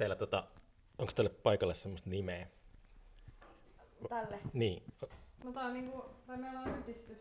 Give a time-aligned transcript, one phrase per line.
[0.00, 0.44] Onko teillä, tota,
[0.98, 2.46] onko teille paikalle semmoista nimeä?
[4.08, 4.38] Tälle.
[4.52, 4.82] Niin,
[5.44, 7.18] No tää on niinku, tai meillä on yhdistys,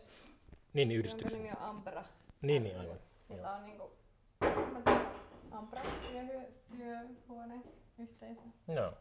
[0.73, 1.39] niin jonka yhdistyksen.
[1.43, 2.03] nimi on Ampera.
[2.41, 2.97] Niin, niin aivan.
[3.29, 3.91] Niillä on niinku,
[4.73, 5.11] mä tiedän,
[5.51, 5.81] Ampera
[6.77, 7.55] työhuone
[7.97, 8.41] yhteisö.
[8.67, 8.93] Joo.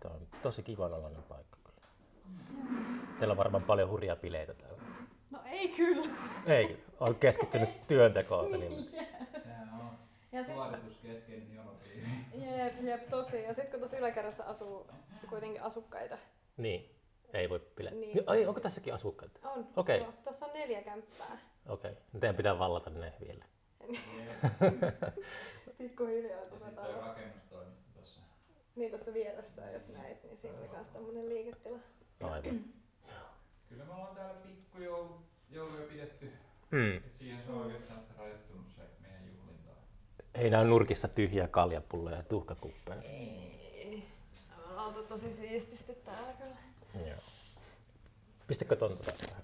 [0.00, 1.86] Tämä on tosi kivanalainen paikka kyllä.
[3.18, 4.82] Teillä on varmaan paljon hurjia bileitä täällä.
[5.30, 6.08] No ei kyllä.
[6.46, 8.50] Ei, on keskittynyt työntekoon.
[8.90, 9.31] Sehän on
[10.32, 12.06] Ja sit, suorituskeskeinen jonopiiri.
[12.34, 13.42] jep, jep, tosi.
[13.42, 14.86] Ja sit kun tuossa yläkerrassa asuu
[15.28, 16.18] kuitenkin asukkaita.
[16.56, 16.90] Niin,
[17.32, 17.98] ei voi bileitä.
[17.98, 18.14] Niin.
[18.14, 18.24] Niin.
[18.26, 19.48] Ai, onko tässäkin asukkaita?
[19.48, 19.68] On.
[19.76, 19.98] Okei.
[19.98, 21.38] Joo, Tuossa on neljä kämppää.
[21.68, 22.20] Okei, okay.
[22.20, 23.44] teidän pitää vallata ne vielä.
[25.78, 28.20] Pikkuhiljaa Ja sitten toi rakennustoimisto tossa.
[28.76, 31.78] niin tuossa vieressä, jos näit, niin siinä oli myös tämmönen liiketila.
[32.20, 32.60] Aivan.
[33.68, 36.32] Kyllä me ollaan täällä pikkujouluja pidetty.
[36.70, 36.96] Mm.
[36.96, 38.51] Et siihen se on oikeastaan sitten meidän juhlinta.
[40.34, 43.02] Ei näy nurkissa tyhjiä kaljapulloja ja tuhkakuppeja.
[43.02, 44.08] Ei.
[44.48, 46.56] Me ollaan oltu tosi siististi täällä kyllä.
[47.08, 47.18] Joo.
[48.46, 49.42] Pistäkö ton tota vähän?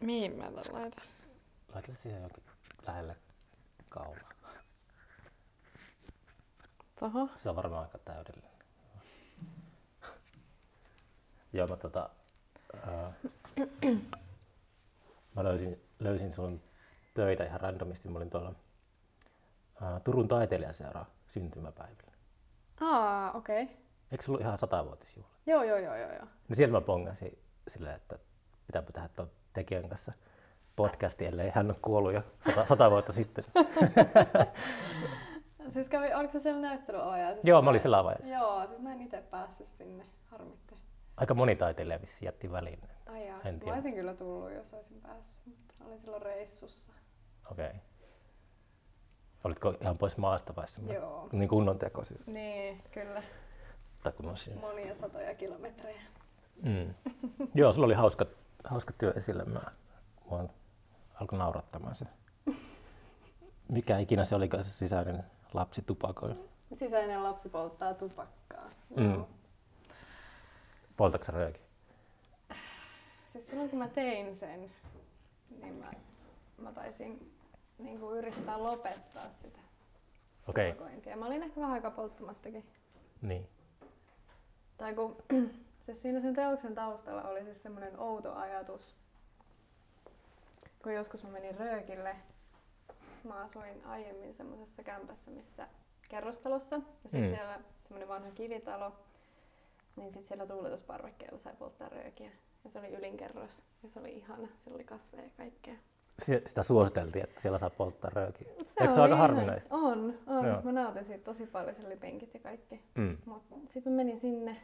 [0.00, 1.04] Mihin mä tän laitan?
[1.74, 2.44] Laita siihen jokin
[2.86, 3.16] lähelle
[3.88, 4.32] kaulaa.
[7.00, 7.28] Toho.
[7.34, 8.50] Se on varmaan aika täydellinen.
[11.52, 12.10] Joo, mä tota...
[12.86, 13.12] Ää,
[15.34, 16.62] mä löysin, löysin sun
[17.16, 18.08] töitä ihan randomisti.
[18.08, 18.54] Mä olin tuolla
[19.82, 22.12] ää, Turun taiteilijaseura syntymäpäivillä.
[22.80, 23.62] Aa, okei.
[23.62, 23.76] Okay.
[24.12, 25.30] Eikö se ollut ihan satavuotisjuhla?
[25.46, 26.26] Joo, joo, joo, joo, joo.
[26.48, 28.18] No sieltä mä pongasin silleen, että
[28.66, 30.12] pitääpä tehdä tuon tekijän kanssa
[30.76, 33.44] podcasti, ellei hän ole kuollut jo sata, sata vuotta sitten.
[35.68, 37.32] Siis kävi, oliko se siellä näyttelyajaa?
[37.32, 38.28] Siis Joo, mä olin siellä avaajassa.
[38.28, 40.04] Joo, siis mä en itse päässyt sinne.
[40.26, 40.74] Harmitti.
[41.16, 42.80] Aika moni taiteilija vissiin jätti väliin.
[43.06, 46.92] Ai jaa, mä olisin kyllä tullut, jos olisin päässyt, mutta olin silloin reissussa.
[47.50, 47.66] Okei.
[47.66, 47.80] Okay.
[49.44, 51.28] Olitko ihan pois maasta vai semmoinen Joo.
[51.32, 52.20] niin kunnon tekosyy?
[52.26, 53.22] Niin, kyllä.
[54.02, 54.60] Tai kun on siinä?
[54.60, 56.00] Monia satoja kilometrejä.
[56.62, 56.94] Mm.
[57.54, 58.26] Joo, sulla oli hauska,
[58.64, 59.44] hauska työ esillä.
[59.44, 59.60] Mä,
[60.30, 60.44] mua
[61.20, 62.06] alkoi naurattamaan se.
[63.68, 65.24] Mikä ikinä se oli se sisäinen
[65.54, 66.34] lapsi tupakoi.
[66.74, 68.70] Sisäinen lapsi polttaa tupakkaa.
[68.96, 69.14] Mm.
[69.14, 69.28] Joo.
[70.96, 71.60] Poltatko sä rööki?
[73.32, 74.70] Siis silloin kun mä tein sen,
[75.62, 75.92] niin mä,
[76.58, 77.35] mä taisin
[77.78, 79.58] niin kuin yrittää lopettaa sitä
[80.48, 80.72] okay.
[80.72, 81.16] tupakointia.
[81.16, 82.64] Mä olin ehkä vähän aikaa polttamattakin.
[83.22, 83.48] niin.
[84.76, 85.16] Tai kun
[85.86, 88.94] siis siinä sen teoksen taustalla oli siis semmoinen outo ajatus.
[90.82, 92.16] Kun joskus mä menin röökille,
[93.24, 95.68] mä asuin aiemmin semmoisessa kämpässä, missä
[96.08, 96.76] kerrostalossa.
[96.76, 97.34] Ja sitten mm.
[97.36, 98.92] siellä semmoinen vanha kivitalo.
[99.96, 102.30] Niin sitten siellä tuuletusparvekkeella sai polttaa röökiä.
[102.64, 103.62] Ja se oli ylinkerros.
[103.82, 104.48] Ja se oli ihana.
[104.58, 105.74] Siellä oli kasveja ja kaikkea.
[106.18, 108.48] Si- Sitä suositeltiin, että siellä saa polttaa röökiä.
[108.48, 109.74] Eikö se oli ole aika harvinaista?
[109.74, 110.46] On, on.
[110.46, 110.62] Joo.
[110.62, 111.74] Mä nautin siitä tosi paljon.
[111.74, 112.82] Siellä oli penkit ja kaikki.
[112.94, 113.16] Mm.
[113.66, 114.56] Sitten mä menin sinne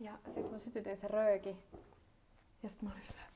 [0.00, 1.56] ja sitten mä sytytin se rööki.
[2.62, 3.26] Ja sitten mä olin silleen,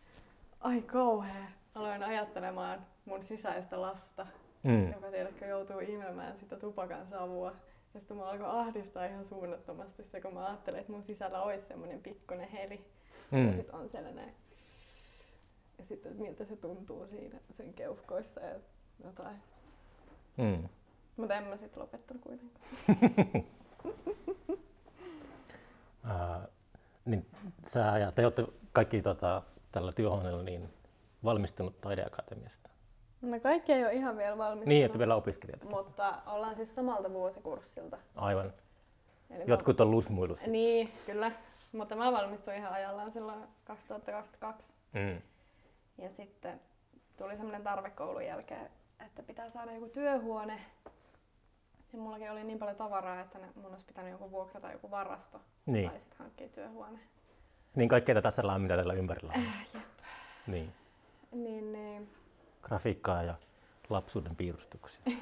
[0.61, 1.45] ai kauhea.
[1.75, 4.27] Aloin ajattelemaan mun sisäistä lasta,
[4.63, 4.93] Mm.
[4.93, 7.53] joka tiedätkö joutuu imemään sitä tupakan savua.
[7.95, 11.67] Ja sitten mä alkoi ahdistaa ihan suunnattomasti se, kun mä ajattelin, että mun sisällä olisi
[11.67, 12.85] semmoinen pikkuinen heli.
[13.33, 13.55] Ja Mm.
[13.55, 14.35] sitten on siellä näin.
[15.85, 18.55] Ja sitten, että miltä se tuntuu siinä sen keuhkoissa ja
[19.05, 19.37] jotain.
[20.37, 20.69] Mm.
[21.17, 22.67] Mutta en mä sitten lopettanut kuitenkaan.
[26.05, 26.49] Ää,
[27.05, 27.27] niin
[27.67, 29.43] sä ja te olette kaikki tota,
[29.73, 30.69] tällä työhuoneella niin
[31.25, 32.71] valmistunut taideakatemiasta.
[33.23, 34.69] No kaikki ei ole ihan vielä valmistunut.
[34.69, 35.65] Niin, että vielä opiskelijat.
[35.65, 37.99] Mutta ollaan siis samalta vuosikurssilta.
[38.15, 38.53] Aivan.
[39.31, 40.47] Eli Jotkut on lusmuilussa.
[40.47, 40.53] Mä...
[40.53, 41.33] Niin, kyllä.
[41.73, 44.75] Mutta mä valmistuin ihan ajallaan silloin 2022.
[44.93, 45.23] Mm.
[45.99, 46.61] Ja sitten
[47.17, 48.71] tuli semmoinen tarve koulun jälkeen,
[49.07, 50.61] että pitää saada joku työhuone.
[51.93, 55.41] Ja mullakin oli niin paljon tavaraa, että mun olisi pitänyt joku vuokrata joku varasto.
[55.67, 55.91] Niin.
[55.91, 56.99] Tai sitten hankkia työhuone.
[57.75, 59.41] Niin kaikkea tätä sellainen, mitä tällä ympärillä on.
[59.41, 59.83] Äh, jep.
[60.47, 60.73] Niin.
[61.33, 62.11] Niin, niin.
[62.63, 63.35] Grafiikkaa ja
[63.89, 65.01] lapsuuden piirustuksia.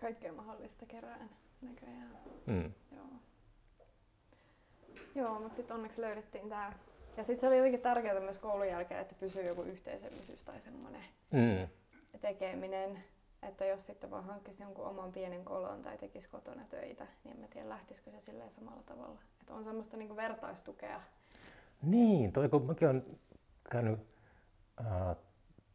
[0.00, 1.30] Kaikkea mahdollista kerään
[1.62, 2.18] näköjään.
[2.46, 2.72] Mm.
[2.96, 3.06] Joo.
[5.14, 6.78] Joo, mutta sitten onneksi löydettiin tää.
[7.16, 11.02] Ja sitten se oli jotenkin tärkeää myös koulun jälkeen, että pysyy joku yhteisöllisyys tai semmoinen
[11.30, 11.68] Mm.
[12.20, 13.04] tekeminen.
[13.42, 17.40] Että jos sitten vaan hankkisi jonkun oman pienen kolon tai tekisi kotona töitä, niin en
[17.40, 19.18] mä tiedä lähtisikö se silleen samalla tavalla.
[19.40, 21.00] Että on semmoista niinku vertaistukea.
[21.82, 23.04] Niin, toi kun mäkin olen
[23.70, 24.00] käynyt
[24.84, 25.16] ää,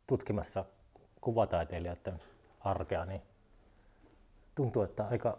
[0.07, 0.65] tutkimassa
[1.21, 2.21] kuvataiteilijoiden
[2.59, 3.21] arkea, niin
[4.55, 5.37] tuntuu, että aika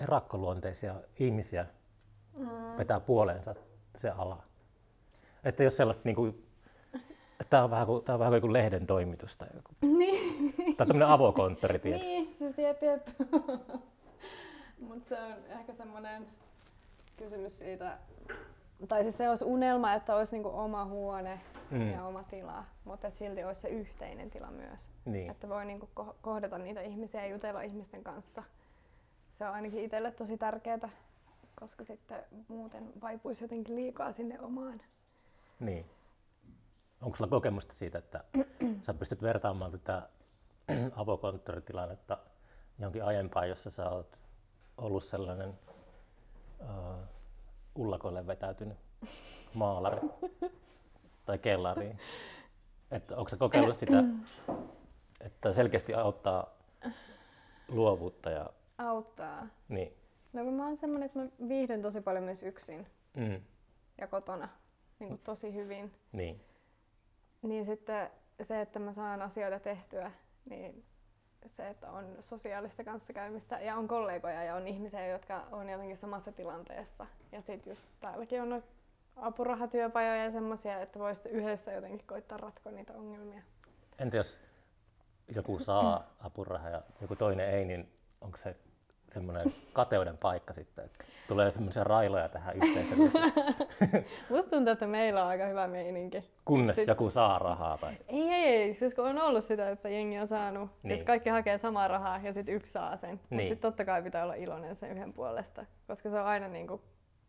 [0.00, 1.66] erakkoluonteisia ihmisiä
[2.38, 2.48] Mm.
[2.78, 3.54] vetää puoleensa
[3.96, 4.42] se ala.
[5.44, 6.42] Että jos sellaista niin kuin,
[7.50, 9.72] Tämä on vähän kuin, tämä on vähän kuin lehden toimitus tai joku.
[9.98, 10.54] Niin.
[10.76, 12.06] Tai tämmöinen avokonttori, tiedätkö?
[12.06, 13.06] Niin, siis jep jep.
[14.80, 16.26] Mutta se on ehkä semmoinen
[17.16, 17.98] kysymys siitä,
[18.88, 21.40] tai siis se olisi unelma, että olisi niinku oma huone
[21.70, 21.90] Mm.
[21.92, 24.90] ja oma tila, mutta silti olisi se yhteinen tila myös.
[25.04, 25.30] Niin.
[25.30, 28.42] Että voi niinku ko- kohdata niitä ihmisiä ja jutella ihmisten kanssa.
[29.32, 30.88] Se on ainakin itselle tosi tärkeää,
[31.60, 34.80] koska sitten muuten vaipuisi jotenkin liikaa sinne omaan.
[35.60, 35.86] Niin.
[37.02, 38.24] Onko sulla kokemusta siitä, että
[38.86, 40.08] sä pystyt vertaamaan tätä
[41.02, 42.18] avokonttoritilannetta
[42.78, 44.18] johonkin aiempaan, jossa sä oot
[44.78, 45.58] ollut sellainen
[46.60, 46.96] uh,
[47.74, 48.78] ullakoille vetäytynyt
[49.54, 50.00] maalari
[51.26, 51.98] tai kellariin?
[52.90, 54.04] Että onko sä kokeillut sitä,
[55.20, 56.46] että selkeästi auttaa
[57.68, 59.46] luovuutta ja Auttaa.
[59.68, 60.05] niin.
[60.32, 63.40] No kun mä oon semmonen, että mä viihdyn tosi paljon myös yksin Mm,
[63.98, 64.48] ja kotona
[64.98, 65.92] niin kuin tosi hyvin.
[66.12, 66.40] niin.
[67.42, 68.10] Niin sitten
[68.42, 70.12] se, että mä saan asioita tehtyä,
[70.50, 70.84] niin
[71.46, 76.32] se, että on sosiaalista kanssakäymistä ja on kollegoja ja on ihmisiä, jotka on jotenkin samassa
[76.32, 77.06] tilanteessa.
[77.32, 78.62] Ja sitten just täälläkin on
[79.16, 83.42] apurahatyöpajoja ja semmoisia, että voi yhdessä jotenkin koittaa ratkoa niitä ongelmia.
[83.98, 84.40] Entä jos
[85.34, 88.56] joku saa apurahaa ja joku toinen ei, niin onko se
[89.12, 93.32] semmoinen kateuden paikka sitten, että tulee semmoisia railoja tähän yhteisölliseen,
[94.30, 96.24] Musta tuntuu, että meillä on aika hyvä meininki.
[96.44, 98.74] kunnes Sit- joku saa rahaa tai Ei, ei, ei.
[98.74, 100.96] Siis kun on ollut sitä, että jengi on saanut, niin.
[100.96, 103.10] Siis kaikki hakee samaa rahaa ja sitten yksi saa sen.
[103.10, 103.48] Mutta Niin.
[103.48, 106.80] sitten totta kai pitää olla iloinen sen yhden puolesta, koska se on aina niin kuin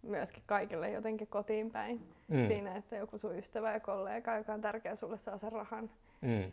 [0.01, 2.47] myöskin kaikille jotenkin kotiin päin Mm.
[2.47, 5.89] siinä, että joku sun ystävä ja kollega, joka on tärkeä sulle, saa sen rahan
[6.21, 6.51] mm,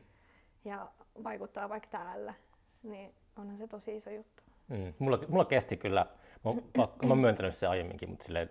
[0.65, 0.87] ja
[1.25, 2.35] vaikuttaa vaikka täällä.
[2.82, 4.43] Niin onhan se tosi iso juttu.
[4.69, 4.95] Mm.
[4.99, 6.07] Mulla, mulla kesti kyllä,
[6.45, 8.51] mä, oon pakko- mä oon myöntänyt se aiemminkin, mutta silleen,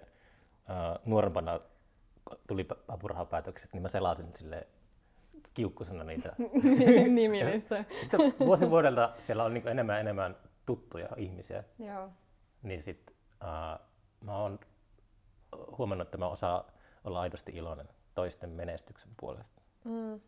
[0.70, 1.60] äh, nuorempana
[2.48, 4.68] tuli apurahapäätökset, niin mä selasin sille
[5.54, 6.36] kiukkusena niitä.
[7.16, 7.86] Nimilistä.
[8.02, 12.10] Sitten vuosi vuodelta siellä on niin enemmän ja enemmän tuttuja ihmisiä, Joo.
[12.64, 13.12] niin sit
[13.44, 13.80] äh,
[14.22, 14.60] mä oon
[15.78, 16.64] huomannut, että mä osaan
[17.04, 19.62] olla aidosti iloinen toisten menestyksen puolesta.
[19.84, 20.20] Mm.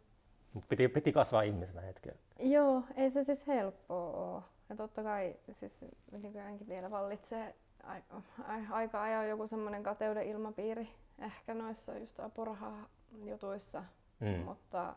[0.69, 2.13] Piti, piti kasvaa ihmisenä hetken.
[2.39, 4.43] Joo, ei se siis helppoa ole.
[4.69, 10.89] Ja totta kai siis nykyäänkin vielä vallitsee aika, ai- aika ajoin joku semmoinen kateuden ilmapiiri
[11.19, 13.83] ehkä noissa just apuraha-jutuissa,
[14.19, 14.27] Mm.
[14.45, 14.95] mutta,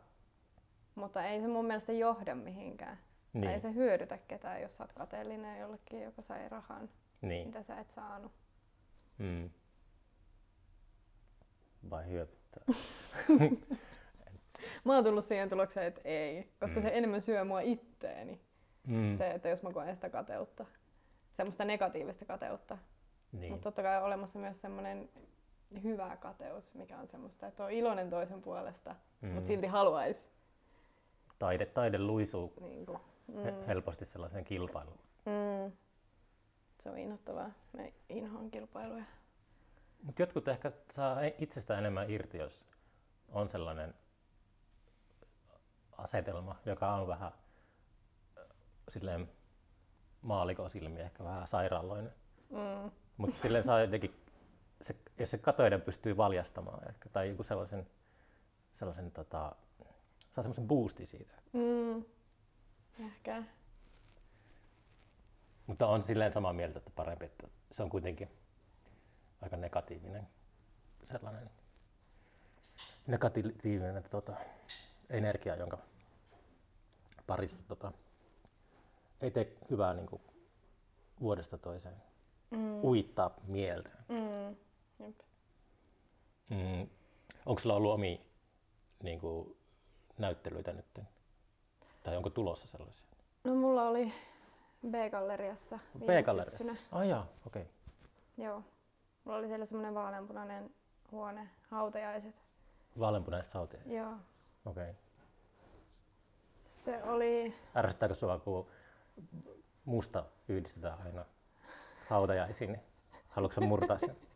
[0.95, 2.97] mutta ei se mun mielestä johda mihinkään.
[3.33, 6.89] Tai ei Niin, se hyödytä ketään, jos sä oot kateellinen jollekin, joka sai rahan,
[7.21, 7.47] niin.
[7.47, 8.33] mitä sä et saanut.
[9.19, 9.51] Mm.
[11.91, 12.65] Vai hyödyttää?
[14.85, 16.83] Mä oon tullut siihen tulokseen, että ei, koska Mm.
[16.83, 18.41] se enemmän syö mua itteeni.
[18.87, 19.17] Mm.
[19.19, 20.67] Se, että jos mä koen sitä kateutta,
[21.33, 22.79] semmoista negatiivista kateutta.
[23.33, 23.53] Niin.
[23.53, 25.09] Mutta totta kai on olemassa myös semmoinen
[25.83, 29.29] hyvä kateus, mikä on semmoista, että on iloinen toisen puolesta, mm.
[29.29, 30.29] Mutta silti haluaisi.
[31.39, 34.99] Taide, taide luisuu Niin kuin, mm, helposti sellaiseen kilpailuun.
[35.27, 35.73] mm,
[36.81, 37.51] se on innoittavaa.
[37.73, 39.05] Me inhoan kilpailuja.
[40.03, 42.65] Mutta jotkut ehkä saa e- itsestään enemmän irti, jos
[43.29, 43.95] on sellainen
[45.99, 47.39] asetelma, joka on vähän äh,
[48.89, 49.31] silleen
[50.23, 52.13] maalikon silmiä, ehkä vähän sairaaloinen.
[52.51, 54.15] Mm, Mutta silleen saa jotenkin,
[54.81, 57.87] se, jos se katoiden pystyy valjastamaan ehkä, tai joku sellaisen,
[58.73, 59.53] sellaisen tota,
[60.31, 61.35] saa semmoisen boosti siitä.
[61.53, 62.05] mm,
[63.07, 63.43] ehkä.
[65.67, 68.31] Mutta on silleen samaa mieltä, että parempi, että se on kuitenkin
[69.43, 70.29] aika negatiivinen
[71.05, 71.51] sellainen
[73.07, 74.33] negatiivinen tota,
[75.11, 75.79] energia, jonka
[77.27, 77.93] parissa tota,
[79.21, 80.23] ei tee hyvää niin kuin,
[81.21, 82.03] vuodesta toiseen.
[82.51, 83.91] Mm, Uittaa mieltä.
[84.09, 84.57] mm,
[85.07, 85.21] jep.
[86.51, 86.89] Mm.
[87.47, 88.19] Onko sulla ollut omia
[89.03, 89.57] niin kuin,
[90.19, 91.01] näyttelyitä nyt?
[92.03, 93.05] Tai onko tulossa sellaisia?
[93.45, 94.13] No mulla oli
[94.91, 96.65] B-galleriassa viime B-galleriassa?
[96.65, 96.89] syksynä.
[96.93, 97.63] Ah okei.
[97.63, 97.65] Okay.
[98.45, 98.63] Joo.
[99.25, 100.71] Mulla oli siellä semmoinen vaaleanpunainen
[101.13, 102.35] huone, hautajaiset.
[102.99, 103.83] Vaaleanpunaiset hauteja.
[103.87, 104.13] Joo.
[104.65, 104.91] Okei.
[104.91, 104.95] Okay.
[106.69, 108.67] Se oli Ärsyttääkö sua, kun
[109.85, 111.25] musta yhdistetään aina
[112.09, 112.83] hautajaisiin, niin
[113.29, 114.17] haluatko murtaa sen?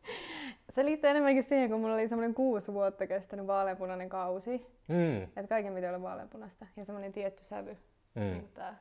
[0.70, 4.66] Se liittyy enemmänkin siihen, kun mulla oli semmoinen kuusi vuotta kestänyt vaaleanpunainen kausi.
[4.88, 7.76] Mm, Että kaiken piti olla vaaleanpunaista ja semmoinen tietty sävy.
[8.14, 8.78] Niin mm, kuin tää.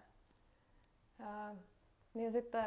[1.20, 1.55] Ää,
[2.13, 2.65] niin sitten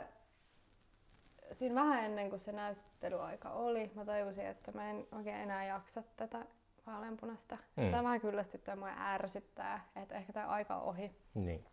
[1.53, 6.03] siinä vähän ennen kuin se näyttelyaika oli, mä tajusin, että mä en oikein enää jaksa
[6.17, 6.47] tätä
[6.87, 7.59] vaaleanpunasta.
[7.77, 7.91] Mm.
[7.91, 11.11] Tämä vähän kyllästyttää mua ja ärsyttää, että ehkä tämä aika on ohi.
[11.35, 11.65] niin.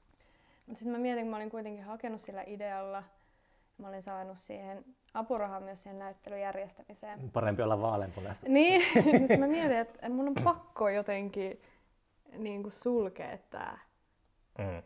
[0.65, 3.03] Mutta sitten mä mietin, kun mä olin kuitenkin hakenut sillä idealla, ja
[3.77, 7.30] mä olin saanut siihen apurahaa myös siihen näyttelyn järjestämiseen.
[7.32, 8.46] Parempi olla vaaleanpunaista.
[8.50, 8.82] Niin,
[9.27, 11.62] siis mä mietin, että mun on pakko jotenkin
[12.38, 13.77] niin kuin sulkea tämä
[14.58, 14.84] Mm.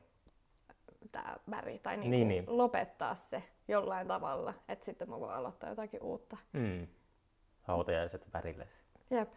[1.12, 5.70] tää väri tai niin Niin, niin, lopettaa se jollain tavalla, että sitten mä voin aloittaa
[5.70, 6.38] jotakin uutta.
[6.53, 6.88] Mm.
[7.62, 8.67] Hautajaiset värille.
[9.10, 9.32] Jep.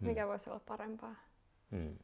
[0.00, 0.06] Mm.
[0.06, 1.14] Mikä voisi olla parempaa?
[1.70, 1.98] Mm.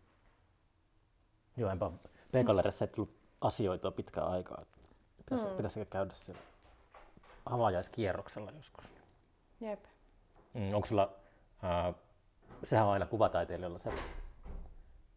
[1.57, 1.91] Joo, enpä
[2.33, 4.65] Veikalerissa ei tullut asioitua pitkään aikaa.
[5.17, 5.57] Pitäisi, Mm.
[5.57, 6.43] pitäisikö käydä siellä
[7.47, 8.85] avajaiskierroksella joskus?
[9.61, 9.85] Jep.
[10.55, 11.15] Mm, onko sulla,
[11.63, 11.93] ää,
[12.65, 13.93] sehän on aina kuvataiteilijoilla se,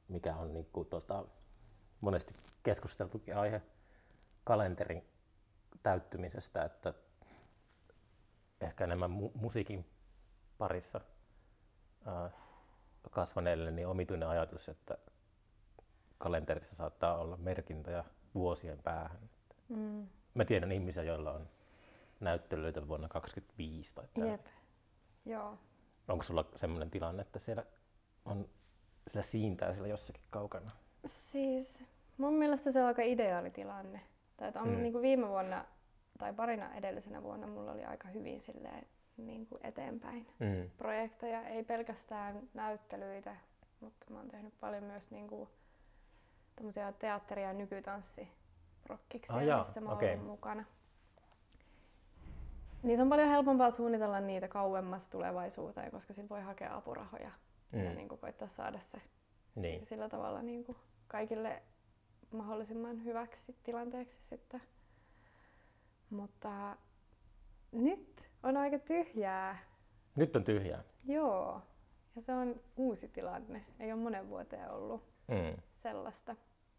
[0.07, 1.25] mikä on niin kuin, tota,
[2.01, 3.61] monesti keskusteltukin aihe
[4.43, 5.07] kalenterin
[5.83, 6.93] täyttymisestä, että
[8.61, 9.85] ehkä enemmän mu- musiikin
[10.57, 11.01] parissa
[12.05, 12.29] ää,
[13.11, 14.97] kasvaneille niin omituinen ajatus, että
[16.17, 18.03] kalenterissa saattaa olla merkintöjä
[18.37, 19.29] vuosien päähän.
[19.69, 20.07] Mm.
[20.33, 21.47] Mä tiedän ihmisiä, joilla on
[22.19, 24.29] näyttelyitä vuonna 2025 tai.
[24.29, 24.45] Jep.
[25.25, 25.57] Joo.
[26.07, 27.63] Onko sulla sellainen tilanne, että siellä
[28.25, 28.49] on
[29.07, 30.71] siellä siintää siellä jossakin kaukana?
[31.05, 31.83] Siis
[32.17, 34.01] mun mielestä se on aika ideaali tilanne.
[34.37, 34.81] Tai että on mm.
[34.81, 35.65] niin kuin viime vuonna
[36.17, 40.69] tai parina edellisenä vuonna mulla oli aika hyvin silleen, niin kuin eteenpäin Mm.
[40.77, 41.47] projekteja.
[41.47, 43.35] Ei pelkästään näyttelyitä,
[43.79, 45.49] mutta mä oon tehnyt paljon myös niin kuin,
[46.57, 50.63] tämmöisiä teatteri- ja nykytanssiprokkiksia, Ah, jaa, missä mä ollut mukana.
[52.83, 57.31] Niin se on paljon helpompaa suunnitella niitä kauemmas tulevaisuuteen, koska sit voi hakea apurahoja
[57.71, 57.83] mm.
[57.85, 59.01] ja niin kuin koittaa saada se
[59.55, 59.79] Niin.
[59.79, 61.61] si- sillä tavalla niin kuin kaikille
[62.31, 64.61] mahdollisimman hyväksi tilanteeksi sitten.
[66.09, 66.77] Mutta
[67.71, 69.57] nyt on aika tyhjää.
[70.15, 70.83] Nyt on tyhjää.
[71.05, 71.61] Joo.
[72.15, 73.65] Ja se on uusi tilanne.
[73.79, 75.61] Ei ole monen vuoteen ollut Mm.
[75.75, 76.35] sellaista.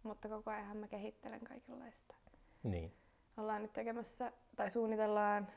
[0.08, 2.14] Mutta koko ajan mä kehittelen kaikenlaista.
[2.62, 2.92] Niin.
[3.36, 5.48] Ollaan nyt tekemässä, tai suunnitellaan,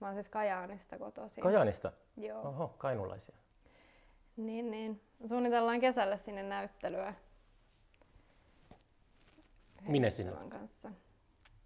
[0.00, 1.42] mä oon siis Kajaanista kotoisin.
[1.42, 1.92] Kajaanista?
[2.16, 2.42] Joo.
[2.42, 3.36] Oho, kainulaisia.
[4.36, 5.00] Niin, niin.
[5.26, 7.14] Suunnitellaan kesällä sinne näyttelyä.
[9.88, 10.32] Minne sinne?
[10.48, 10.92] kanssa.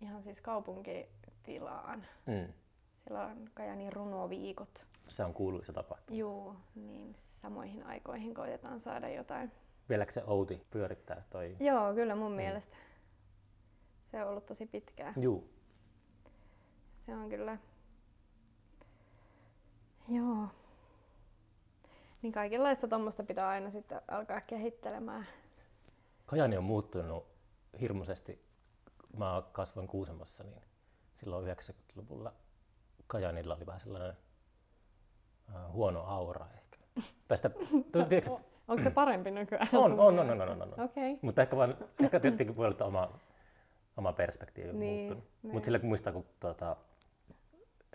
[0.00, 2.06] Ihan siis kaupunkitilaan.
[2.26, 2.52] Mm.
[3.04, 4.86] Siellä on Kajanin runoviikot.
[5.08, 6.18] Se on kuuluisa tapahtuma.
[6.18, 9.52] Juu, niin samoihin aikoihin koitetaan saada jotain.
[9.88, 11.56] Vieläkö se Outi pyörittää toi?
[11.60, 12.76] Joo, kyllä mun mielestä.
[14.10, 15.14] Se on ollut tosi pitkään.
[15.16, 15.50] Juu.
[16.94, 17.58] Se on kyllä...
[20.08, 20.48] Joo.
[22.22, 25.26] Niin kaikenlaista tuommoista pitää aina sitten alkaa kehittelemään.
[26.26, 27.26] Kajani on muuttunut
[27.80, 28.44] hirmuisesti.
[29.16, 30.62] Mä kasvoin Kuusamossa, niin
[31.12, 32.32] silloin 90-luvulla
[33.06, 34.16] Kajanilla oli vähän sellainen
[35.54, 36.78] äh, huono aura ehkä.
[37.28, 37.50] Tästä,
[38.08, 38.30] tiedätkö,
[38.68, 39.68] Onko se parempi nykyään?
[39.72, 40.68] on, on, on, on, on, on, on.
[40.72, 40.84] Okei.
[41.12, 41.18] Okay.
[41.22, 43.10] Mutta ehkä, vaan, ehkä tietenkin voi olla, oma,
[43.96, 45.24] oma perspektiivi on Niin, muuttunut.
[45.42, 45.52] niin.
[45.54, 46.76] Mutta sillä kun muistaa, kun tuota,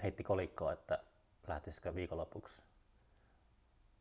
[0.04, 1.00] heitti kolikkoa, että
[1.48, 2.62] lähtisikö viikonlopuksi.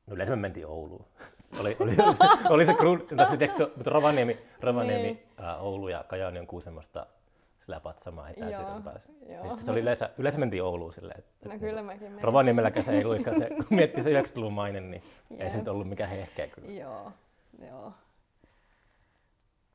[0.06, 1.04] No yleensä me mentiin Ouluun.
[1.60, 5.22] oli, oli, oli, se, oli se kruun, tässä, tiedätkö, mutta Rovaniemi, Rovaniemi Niin.
[5.36, 7.06] ää, Oulu ja Kajaani on Kuusamosta
[7.68, 9.12] sillä patsamaan etäisyyden Joo, päässä.
[9.28, 9.44] joo.
[9.44, 12.24] Ja sitten se oli yleensä, yleensä mentiin Ouluun silleen, että, No että kyllä mäkin menin.
[12.24, 15.50] Rovaniemelläkään se ei luikaan se, kun miettii se 90-luvun mainen, niin ei Jep.
[15.50, 16.72] se nyt ollut mikään hehkeä kyllä.
[16.72, 17.12] Joo,
[17.68, 17.92] joo.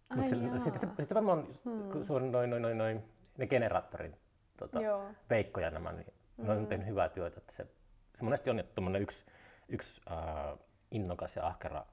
[0.10, 0.28] Ai jaa.
[0.60, 1.48] sitten sit, sit varmaan,
[1.92, 3.04] kun se on noin, noin, noin, noin
[3.38, 4.18] ne generaattorin
[4.58, 5.04] tota, Joo.
[5.30, 7.38] Veikko ja nämä, niin ne on tehnyt hyvää työtä.
[7.38, 7.68] Että se,
[8.16, 9.26] se monesti on tuommoinen yksi,
[9.70, 10.60] yksi äh,
[10.92, 11.86] innokas ja ahkera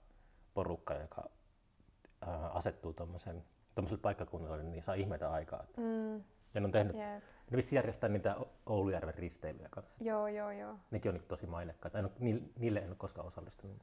[0.54, 1.30] porukka, joka
[2.28, 2.94] äh, asettuu
[3.80, 5.64] tuommoiselle paikkakunnalle, niin saa ihmeitä aikaa.
[5.76, 6.14] Mm,
[6.54, 7.22] Ja ne on tehnyt, jep.
[7.50, 9.94] ne vissi järjestää niitä Oulujärven risteilyjä kanssa.
[10.00, 10.74] Joo, joo, joo.
[10.90, 11.98] Nekin on nyt tosi mainekkaita.
[11.98, 13.76] En ole, niille, niille en ole koskaan osallistunut.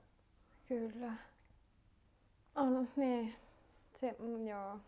[0.68, 1.14] Kyllä.
[2.56, 3.36] On, niin.
[4.00, 4.80] Se, mm, joo.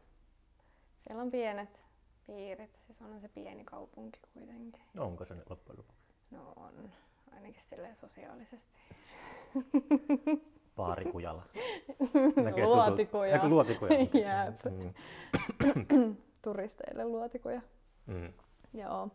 [0.96, 1.82] Siellä on pienet
[2.28, 2.80] piirit.
[2.86, 4.82] Siis onhan se pieni kaupunki kuitenkin.
[4.98, 6.02] Onko se loppujen lopuksi?
[6.32, 6.92] No on.
[7.36, 8.74] Ainakin silleen sosiaalisesti.
[10.76, 11.44] Baarikujalla.
[12.66, 13.34] Luotikoja.
[13.36, 13.94] Näkyy luotikoja.
[14.00, 14.66] Jep.
[14.66, 16.16] Mm.
[16.42, 17.62] Turisteille luotikoja.
[18.06, 18.34] Mm.
[18.74, 19.10] Joo.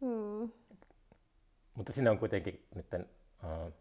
[0.00, 0.50] Mm.
[1.74, 3.72] Mutta siinä on kuitenkin nyt uh,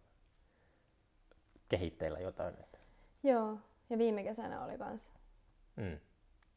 [1.70, 2.56] kehitteillä jotain.
[3.24, 3.58] Joo.
[3.90, 5.14] Ja viime kesänä oli kans
[5.76, 6.00] mm.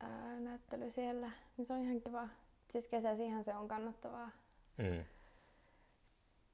[0.01, 1.31] ää, näyttely siellä.
[1.57, 2.29] Niin se on ihan kiva.
[2.69, 4.31] Siis kesäisihän se on kannattavaa
[4.79, 5.05] Mm.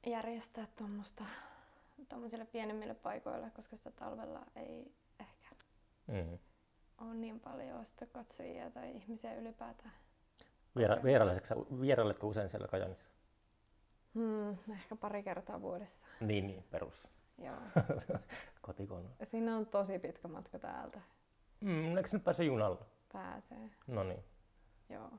[0.07, 1.25] järjestää tuommoista
[2.09, 5.55] tuommoisille pienemmille paikoille, koska sitä talvella ei ehkä
[6.07, 6.39] Mm.
[7.01, 9.93] ole niin paljon sitä katsojia tai ihmisiä ylipäätään.
[10.77, 10.97] Viera,
[11.81, 13.09] vierailetko, usein siellä Kajanissa?
[14.15, 16.07] Hmm, ehkä pari kertaa vuodessa.
[16.21, 17.09] Niin, niin, perus.
[17.39, 17.57] Joo.
[18.63, 19.11] Kotikonna.
[19.25, 21.01] Siinä on tosi pitkä matka täältä.
[21.61, 22.87] Mm, eikö nyt pääse junalla?
[23.13, 23.71] Pääsee.
[23.87, 24.25] No niin,
[24.89, 25.11] Joo.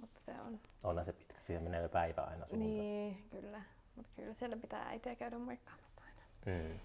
[0.00, 0.60] Mutta se on.
[0.84, 1.34] onhan se pitkä.
[1.46, 2.70] Siihen menee jo päivä aina suuntaan.
[2.70, 3.62] Niin, kyllä.
[3.98, 6.22] Mutta kyllä siellä pitää äitiä käydä moikkaamassa aina.
[6.46, 6.80] Mm.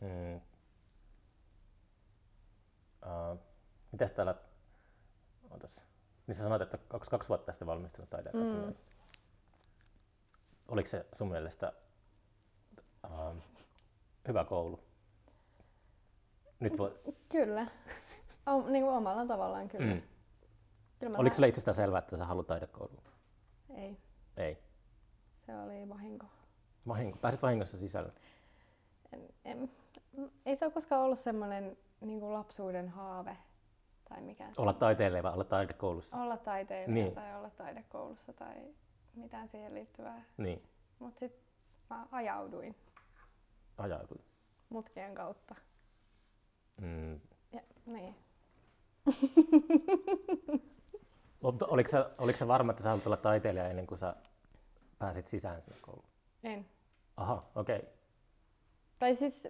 [0.00, 0.40] Mm.
[3.06, 3.38] Uh,
[3.92, 4.34] mitäs täällä,
[5.50, 5.80] ootas,
[6.26, 8.74] niin sä sanoit, että onko kaksi vuotta sitten valmistunut taiteen mm.
[10.68, 11.72] Oliko se sun mielestä
[13.04, 13.36] uh,
[14.28, 14.84] hyvä koulu?
[16.60, 16.98] Nyt voi...
[17.28, 17.66] Kyllä.
[18.46, 19.94] O, niin kuin omalla tavallaan kyllä.
[19.94, 20.02] Mm.
[20.98, 23.02] kyllä Oliko sulle itsestään selvää, että sä haluat taidekouluun?
[23.76, 24.03] Ei.
[24.36, 24.58] Ei.
[25.46, 26.26] Se oli vahinko.
[26.88, 27.18] Vahinko?
[27.18, 28.12] Pääsit vahingossa sisälle?
[29.12, 29.70] En, en,
[30.46, 33.36] ei se ole koskaan ollut semmoinen niin lapsuuden haave
[34.08, 36.16] tai mikä se Olla taiteilija vai olla taidekoulussa?
[36.16, 37.14] Olla taiteilija niin.
[37.14, 38.54] tai olla taidekoulussa tai
[39.14, 40.24] mitään siihen liittyvää.
[40.36, 40.62] Niin.
[40.98, 41.42] Mutta sitten
[41.90, 42.76] mä ajauduin.
[43.78, 44.24] Ajauduin?
[44.68, 45.54] Mutkien kautta.
[46.80, 47.20] Mm.
[47.52, 48.14] Ja, niin.
[51.44, 54.16] Mutta oliko sä, oliko sä varma, että sä haluat olla taiteilija ennen kuin sä
[54.98, 56.08] pääsit sisään sinne kouluun?
[56.44, 56.66] En.
[57.16, 57.78] Aha, okei.
[57.78, 57.90] Okay.
[58.98, 59.48] Tai siis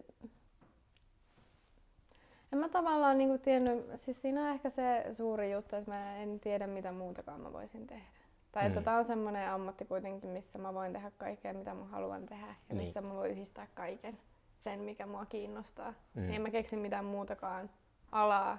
[2.53, 6.41] en mä tavallaan niinku tiennyt, siis siinä on ehkä se suuri juttu, että mä en
[6.41, 8.05] tiedä mitä muutakaan mä voisin tehdä.
[8.53, 8.69] Tai mm.
[8.69, 12.47] että tää on semmoinen ammatti kuitenkin, missä mä voin tehdä kaikkea mitä mä haluan tehdä
[12.47, 12.79] ja niin.
[12.79, 14.19] missä mä voin yhdistää kaiken
[14.57, 15.95] sen, mikä mua kiinnostaa.
[16.15, 16.33] Mm.
[16.33, 17.71] En mä keksi mitään muutakaan
[18.13, 18.59] alaa,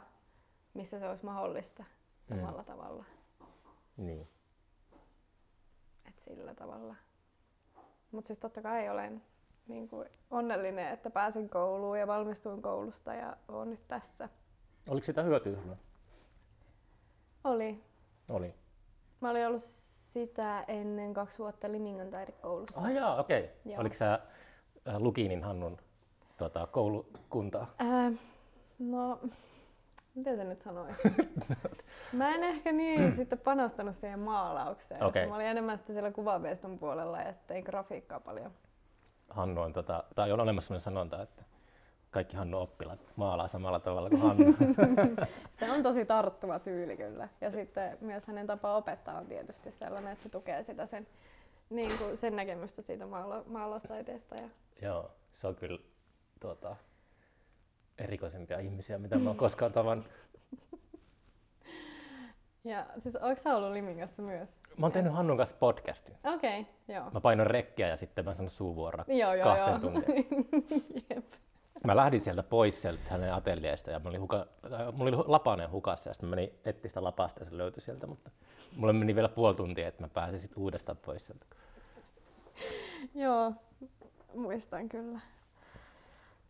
[0.73, 1.83] missä se olisi mahdollista
[2.21, 2.65] samalla mm.
[2.65, 3.05] tavalla.
[3.97, 4.27] Niin.
[6.09, 6.95] Et sillä tavalla.
[8.11, 9.21] Mutta siis totta kai olen
[9.67, 14.29] niin kuin onnellinen, että pääsin kouluun ja valmistuin koulusta ja olen nyt tässä.
[14.89, 15.77] Oliko sitä hyötyä sinulle?
[17.43, 17.83] Oli.
[18.31, 18.55] Oli.
[19.21, 22.81] Mä olin ollut sitä ennen kaksi vuotta Limingan taidekoulussa.
[22.81, 23.49] Ah jaa, okei.
[23.65, 23.81] Okay.
[23.81, 24.13] Oliko sä
[24.87, 25.77] äh, Lukinin Hannun
[26.37, 27.75] tota, koulukuntaa?
[27.81, 28.19] Äh,
[28.79, 29.19] no,
[30.15, 31.01] miten se nyt sanoisi?
[32.15, 35.03] mä en ehkä niin sitten panostanut siihen maalaukseen.
[35.03, 35.27] Okay.
[35.27, 38.51] Mä olin enemmän sitten siellä kuvaveiston puolella ja sitten grafiikkaa paljon.
[39.29, 41.43] Hannu on, tota, tai on olemassa sellainen sanonta, että
[42.11, 44.55] kaikki Hannu oppilat maalaa samalla tavalla kuin Hannu.
[45.59, 47.29] se on tosi tarttuva tyyli kyllä.
[47.41, 51.07] Ja sitten myös hänen tapa opettaa on tietysti sellainen, että se tukee sitä sen,
[51.69, 54.35] niin kuin sen näkemystä siitä maala- maalaustaiteesta.
[54.35, 54.49] Ja...
[54.81, 55.79] Joo, se on kyllä
[56.39, 56.75] tuota,
[57.97, 60.07] erikoisempia ihmisiä, mitä mä oon koskaan tavannut.
[62.65, 64.49] Ja siis onko sä ollut Limingassa myös?
[64.77, 66.15] Mä oon tehnyt Hannun kanssa podcastin.
[66.23, 67.11] Okei, okay, joo.
[67.11, 69.91] Mä painoin rekkiä ja sitten mä sanon suuvuoroa joo, joo, kahteen joo.
[69.91, 70.27] tuntiin.
[71.09, 71.25] Jep.
[71.83, 74.45] Mä lähdin sieltä pois sieltä hänen ateljeesta ja mulla oli, huka,
[74.93, 78.07] mulla oli lapanen hukassa ja sitten mä menin etsiä sitä lapasta ja se löytyi sieltä,
[78.07, 78.31] mutta
[78.75, 81.45] mulle meni vielä puoli tuntia, että mä pääsin sitten uudestaan pois sieltä.
[83.23, 83.53] Joo,
[84.33, 85.19] muistan kyllä.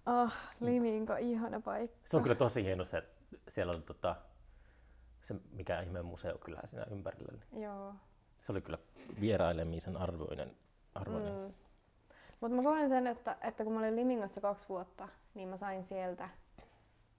[0.06, 1.98] Oh, Liminko, ihana paikka.
[2.04, 3.04] Se on kyllä tosi hieno se,
[3.48, 4.16] siellä on tota,
[5.26, 7.32] se mikä ihme museo kyllä siinä ympärillä.
[7.52, 7.94] Niin Joo.
[8.42, 8.78] Se oli kyllä
[9.22, 10.56] vierailemisen arvoinen.
[10.96, 11.34] arvoinen.
[11.34, 11.54] Mm.
[12.42, 15.84] Mutta mä koen sen, että, että kun mä olin Limingossa kaksi vuotta, niin mä sain
[15.84, 16.30] sieltä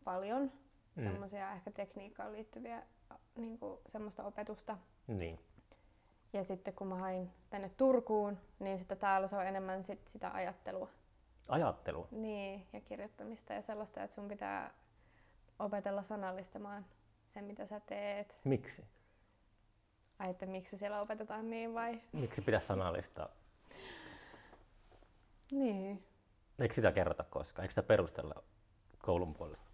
[0.04, 0.52] paljon
[0.96, 1.02] mm.
[1.02, 2.82] semmoisia ehkä tekniikkaan liittyviä
[3.36, 4.78] niin kuin semmoista opetusta.
[5.06, 5.40] Niin.
[6.32, 10.30] Ja sitten kun mä hain tänne Turkuun, niin sitten täällä se on enemmän sit sitä
[10.32, 10.88] ajattelua.
[11.48, 12.08] Ajattelua?
[12.10, 14.70] Niin, ja kirjoittamista ja sellaista, että sun pitää
[15.58, 16.86] opetella sanallistamaan
[17.26, 18.38] sen, mitä sä teet.
[18.44, 18.84] Miksi?
[20.18, 22.00] Ai, että miksi siellä opetetaan niin vai?
[22.12, 23.28] Miksi pitäisi sanallistaa?
[25.50, 26.04] Niin.
[26.58, 27.64] Eikö sitä kerrota koskaan?
[27.64, 28.42] Eikö sitä perustella
[28.98, 29.70] koulun puolesta?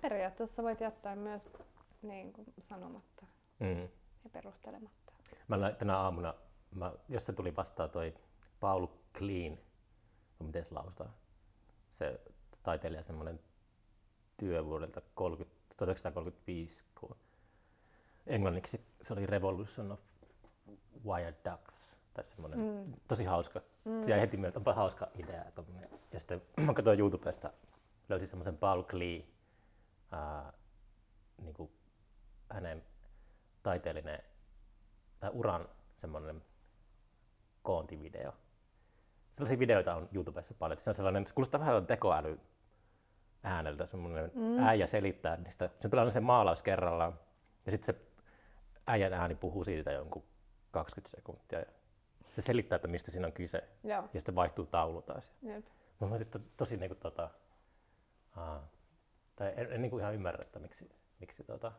[0.00, 1.48] Periaatteessa voit jättää myös
[2.02, 3.26] niin kuin, sanomatta
[3.58, 3.82] mm.
[4.24, 5.12] ja perustelematta.
[5.48, 6.34] Mä tänä aamuna,
[6.74, 8.14] mä, jos se tuli vastaan toi
[8.60, 9.58] Paul Clean,
[10.38, 11.10] miten se lausutaan,
[11.98, 12.20] se
[12.62, 13.40] taiteilija semmoinen
[14.38, 17.16] työ vuodelta 30, 1935, kun
[18.26, 20.00] englanniksi se oli Revolution of
[21.06, 22.92] Wired Ducks, tai semmoinen mm.
[23.08, 23.60] tosi hauska.
[23.84, 24.08] Mm.
[24.08, 25.44] Jäi heti mieltä, onpa hauska idea.
[25.54, 25.90] Tommonen.
[26.12, 27.50] Ja sitten mä katsoin YouTubesta,
[28.08, 29.24] löysin semmoisen Paul Klee,
[30.10, 30.52] ää,
[31.42, 31.70] niin kuin
[32.50, 32.84] hänen
[33.62, 34.22] taiteellinen
[35.20, 36.42] tai uran semmoinen
[37.62, 38.34] koontivideo.
[39.32, 40.80] Sellaisia videoita on YouTubessa paljon.
[40.80, 42.40] Se on sellainen, se kuulostaa vähän tekoäly
[43.42, 44.58] ääneltä, semmoinen mm.
[44.58, 45.70] äijä selittää niistä.
[45.80, 47.20] Se tulee se maalaus kerrallaan
[47.66, 48.00] ja sitten se
[48.86, 50.24] äijän ääni puhuu siitä jonkun
[50.70, 51.58] 20 sekuntia.
[51.58, 51.66] Ja
[52.30, 53.68] se selittää, että mistä siinä on kyse.
[53.84, 54.08] Joo.
[54.14, 55.32] Ja sitten vaihtuu taulu taas.
[55.42, 55.64] Jep.
[56.00, 57.30] Mä mietin, että tosi niin kuin, tota,
[58.36, 58.68] aa,
[59.36, 60.88] tai en, en niin kuin ihan ymmärrä, että miksi,
[61.20, 61.72] miksi tota,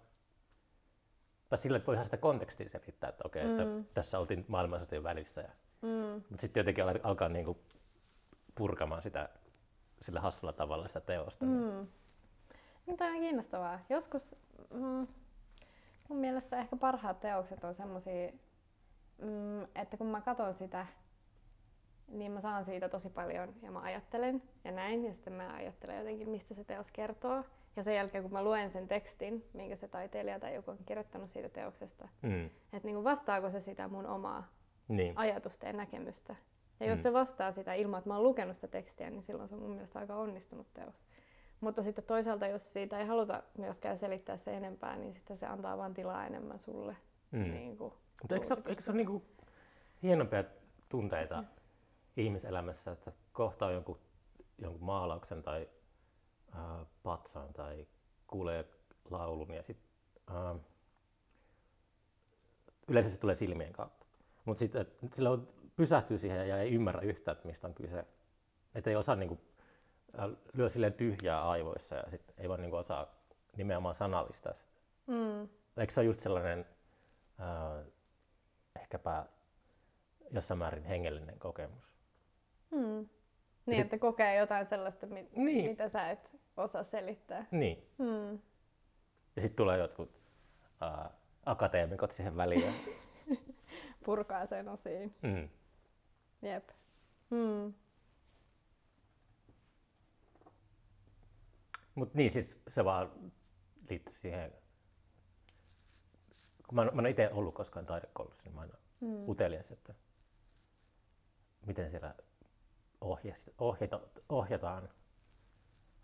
[1.49, 3.79] tai sillä, että voihan sitä kontekstia selittää, että okei, okay, mm.
[3.79, 5.41] että tässä oltiin maailmansotien välissä.
[5.41, 5.49] Ja,
[5.81, 6.23] mm.
[6.29, 7.57] Mutta sitten jotenkin alkaa niin kuin
[8.55, 9.29] purkamaan sitä
[10.01, 11.45] sillä hassulla tavalla sitä teosta.
[11.45, 11.87] Mm.
[12.85, 13.79] Niin toi on kiinnostavaa.
[13.89, 14.35] Joskus
[14.73, 15.07] mm,
[16.09, 18.31] mun mielestä ehkä parhaat teokset on semmosia,
[19.21, 20.85] mm, että kun mä katson sitä
[22.07, 25.97] niin mä saan siitä tosi paljon ja mä ajattelen ja näin ja sitten mä ajattelen
[25.97, 27.43] jotenkin, mistä se teos kertoo.
[27.75, 31.29] Ja sen jälkeen, kun mä luen sen tekstin, minkä se taiteilija tai joku on kirjoittanut
[31.29, 32.45] siitä teoksesta, Mm.
[32.45, 34.43] että niin vastaako se sitä mun omaa
[34.87, 35.17] Niin.
[35.17, 36.35] ajatusta ja näkemystä.
[36.79, 37.03] Ja jos Mm.
[37.03, 39.71] se vastaa sitä ilman, että mä oon lukenut sitä tekstiä, niin silloin se on mun
[39.71, 41.05] mielestä aika onnistunut teos.
[41.61, 45.77] Mutta sitten toisaalta, jos siitä ei haluta myöskään selittää se enempää, niin sitten se antaa
[45.77, 46.95] vaan tilaa enemmän sulle.
[47.31, 47.39] Mm.
[47.51, 49.25] Niin kuin, Mutta eikö se, ole- eikö se ole niinku
[50.03, 50.43] hienompia
[50.89, 51.43] tunteita
[52.17, 53.99] ihmiselämässä, että kohtaa jonkun,
[54.57, 55.69] jonkun maalauksen tai
[56.55, 57.87] äh, patsan tai
[58.27, 58.65] kuulee
[59.09, 59.89] laulun ja sitten
[60.31, 60.59] äh,
[62.87, 64.05] yleensä se tulee silmien kautta.
[64.45, 65.47] Mutta sitten silloin
[65.79, 68.05] pysähtyy siihen ja ei ymmärrä yhtään, että mistä on kyse.
[68.75, 69.39] Että ei osaa niinku,
[70.19, 73.15] äh, lyö silleen tyhjää aivoissa ja sit ei vaan niinku osaa
[73.57, 74.71] nimenomaan sanallistaa sitä.
[75.07, 76.65] mm, Eikö se ole just sellainen
[77.39, 77.85] äh,
[78.79, 79.25] ehkäpä
[80.31, 81.83] jossain määrin hengellinen kokemus?
[82.71, 83.09] mm.
[83.65, 85.69] Niin, sit- että kokee jotain sellaista, mi- Niin.
[85.69, 87.45] mitä sä et osaa selittää.
[87.51, 87.83] Niin.
[87.97, 88.39] Mm.
[89.35, 90.21] Ja sitten tulee jotkut
[90.83, 91.09] äh,
[91.45, 92.73] akateemikot siihen väliin.
[94.05, 95.15] Purkaa sen osiin.
[95.21, 95.49] mm.
[96.41, 96.69] Jep.
[97.29, 97.73] Mm.
[101.95, 103.31] Mutta niin, siis se vaan
[103.89, 104.51] liittyy siihen,
[106.67, 109.29] kun mä, en- mä en itse ollut koskaan taidekoulussa, niin mä aina Mm.
[109.29, 109.93] utelias, että
[111.65, 112.15] miten siellä
[113.01, 113.99] ohjasta, ohjata,
[114.29, 114.89] ohjataan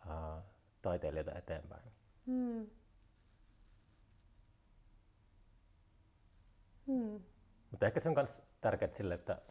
[0.09, 0.43] äh,
[0.81, 1.91] taiteilijoita eteenpäin.
[2.25, 2.69] Mm.
[6.87, 7.21] Mm.
[7.71, 9.41] Mutta ehkä se on myös tärkeää sille, että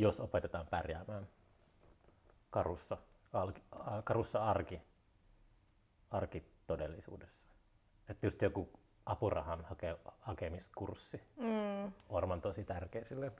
[0.00, 1.28] jos opetetaan pärjäämään
[2.50, 2.96] karussa,
[3.32, 3.62] alki,
[4.04, 4.82] karussa arki,
[6.10, 7.40] arkitodellisuudessa.
[8.08, 8.70] Että just joku
[9.06, 11.84] apurahan hake, hakemiskurssi Mm.
[11.84, 13.32] on varmaan tosi tärkeä sille.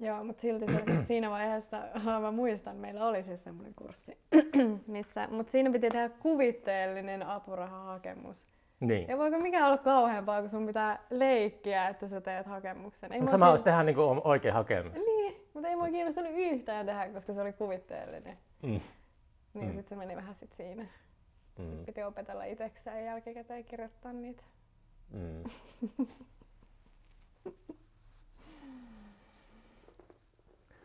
[0.00, 1.82] Joo, mutta silti se, siinä vaiheessa,
[2.20, 4.18] mä muistan, meillä oli siis semmoinen kurssi,
[4.86, 8.46] missä, mutta siinä piti tehdä kuvitteellinen apurahahakemus.
[8.80, 9.08] Niin.
[9.08, 13.12] Ja voiko mikä olla kauheampaa, kun sun pitää leikkiä, että sä teet hakemuksen.
[13.12, 14.92] Ei Sama kiin- olisi tehdä niinku oikein hakemus.
[14.94, 18.38] Niin, mutta ei mua kiinnostanut yhtään tehdä, koska se oli kuvitteellinen.
[18.62, 18.68] Mm.
[18.68, 18.82] Niin
[19.54, 19.64] Mm.
[19.64, 19.72] mm.
[19.76, 20.82] sit se meni vähän sit siinä.
[20.82, 21.62] Mm.
[21.64, 24.42] Sitten piti opetella itsekseen jälkikäteen kirjoittaa niitä.
[25.10, 25.42] Mm.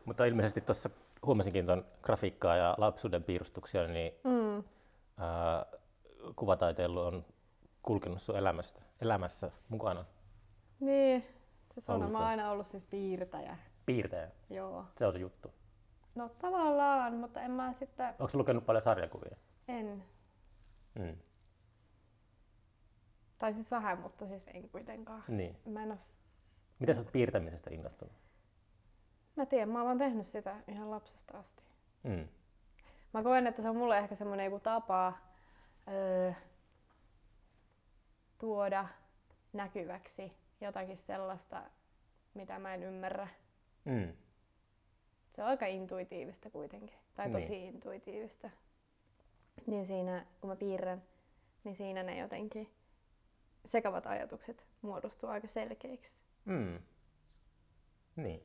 [0.05, 0.89] Mutta ilmeisesti tuossa
[1.25, 4.63] huomasinkin tuon grafiikkaa ja lapsuuden piirustuksia, niin Mm.
[5.17, 5.65] ää,
[6.35, 7.25] kuvataiteilu on
[7.83, 10.05] kulkenut sun elämästä, elämässä mukana.
[10.79, 11.25] Niin,
[11.79, 12.11] se on Alusta.
[12.17, 13.57] mä oon aina ollut siis piirtäjä.
[13.85, 14.85] Piirtäjä, Joo.
[14.97, 15.53] se on se juttu.
[16.15, 19.35] No tavallaan, mutta en mä sitten, Onko lukenut paljon sarjakuvia?
[19.67, 20.03] en.
[20.99, 21.17] Mm.
[23.39, 25.23] Tai siis vähän, mutta siis en kuitenkaan.
[25.27, 25.57] Niin.
[25.65, 25.97] Mä en oo...
[25.99, 28.13] s- Miten sä oot piirtämisestä innostunut?
[29.35, 31.63] Mä tiedän, mä oon vaan tehnyt sitä ihan lapsesta asti.
[32.03, 32.27] Mm.
[33.13, 35.13] Mä koen, että se on mulle ehkä semmoinen joku tapa
[35.87, 36.31] öö,
[38.43, 38.85] tuoda
[39.53, 41.63] näkyväksi jotakin sellaista,
[42.33, 43.27] mitä mä en ymmärrä.
[43.85, 44.13] Mm.
[45.31, 47.41] Se on aika intuitiivista kuitenkin, tai Niin.
[47.41, 48.49] tosi intuitiivista.
[49.67, 51.03] Niin siinä, kun mä piirrän,
[51.63, 52.69] niin siinä ne jotenkin
[53.65, 56.21] sekavat ajatukset muodostuu aika selkeiksi.
[56.45, 56.79] Mm.
[58.15, 58.43] Niin.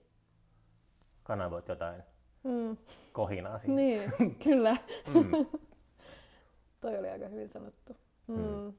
[1.22, 2.02] Kanavoit jotain
[2.44, 2.76] Mm.
[3.12, 3.76] kohinaa siihen.
[3.76, 4.12] Niin,
[4.44, 4.76] kyllä.
[5.14, 5.30] Mm.
[6.80, 7.96] Toi oli aika hyvin sanottu.
[8.26, 8.36] Mm.
[8.36, 8.72] Mm.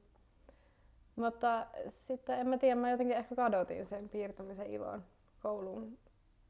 [1.20, 5.04] Mutta sitten en mä tiedä, mä jotenkin ehkä kadotin sen piirtämisen ilon
[5.42, 5.98] koulun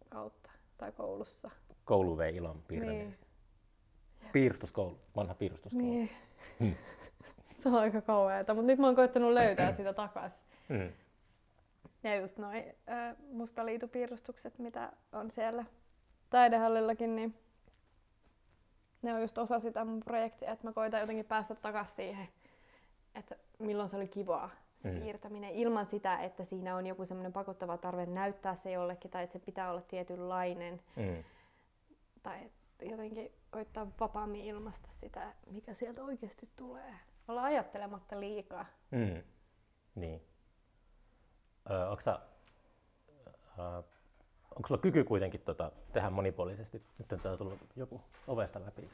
[0.08, 1.50] kautta tai koulussa.
[1.84, 3.26] Koulu vei ilon piirtämisestä.
[4.32, 5.86] Piirustuskoulu, vanha piirustuskoulu.
[5.86, 6.10] Niin.
[6.58, 6.74] Mm.
[7.62, 10.42] Se on aika kauheata, mutta nyt mä oon koittanut löytää sitä takas.
[10.68, 10.92] Mm.
[12.02, 15.64] Ja just noi ää, mustaliitupiirustukset, mitä on siellä
[16.30, 17.34] taidehallillakin, niin
[19.02, 22.28] ne on just osa sitä mun projektia, että mä koitan jotenkin päästä takas siihen,
[23.14, 24.50] että milloin se oli kivaa
[24.82, 25.00] se Mm.
[25.00, 29.32] piirtäminen, ilman sitä, että siinä on joku semmoinen pakottava tarve näyttää se jollekin, tai että
[29.32, 31.24] se pitää olla tietynlainen, Mm.
[32.22, 32.50] tai
[32.82, 36.94] jotenkin koittaa vapaammin ilmaista sitä, mikä sieltä oikeasti tulee.
[37.28, 38.66] Olla ajattelematta liikaa.
[38.90, 39.22] Mm.
[39.94, 40.22] Niin.
[41.70, 42.20] Öö, onko sä,
[43.58, 43.64] öö,
[44.56, 46.82] onko sulla kyky kuitenkin tota, tehdä monipuolisesti?
[46.98, 48.90] Nyt on tullut joku ovesta läpi.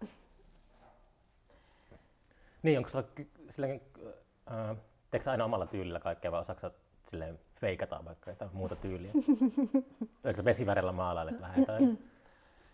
[2.62, 3.80] Niin, onko sulla ky- silleen,
[4.50, 4.74] öö,
[5.10, 6.70] teekö aina omalla tyylillä kaikkea vai osaatko
[7.08, 9.12] silleen feikata vaikka jotain muuta tyyliä?
[10.24, 11.78] Eikö vesivärellä maalailet vähän tai...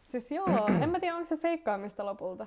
[0.08, 2.46] Siis joo, en mä tiedä onko se feikkaamista lopulta.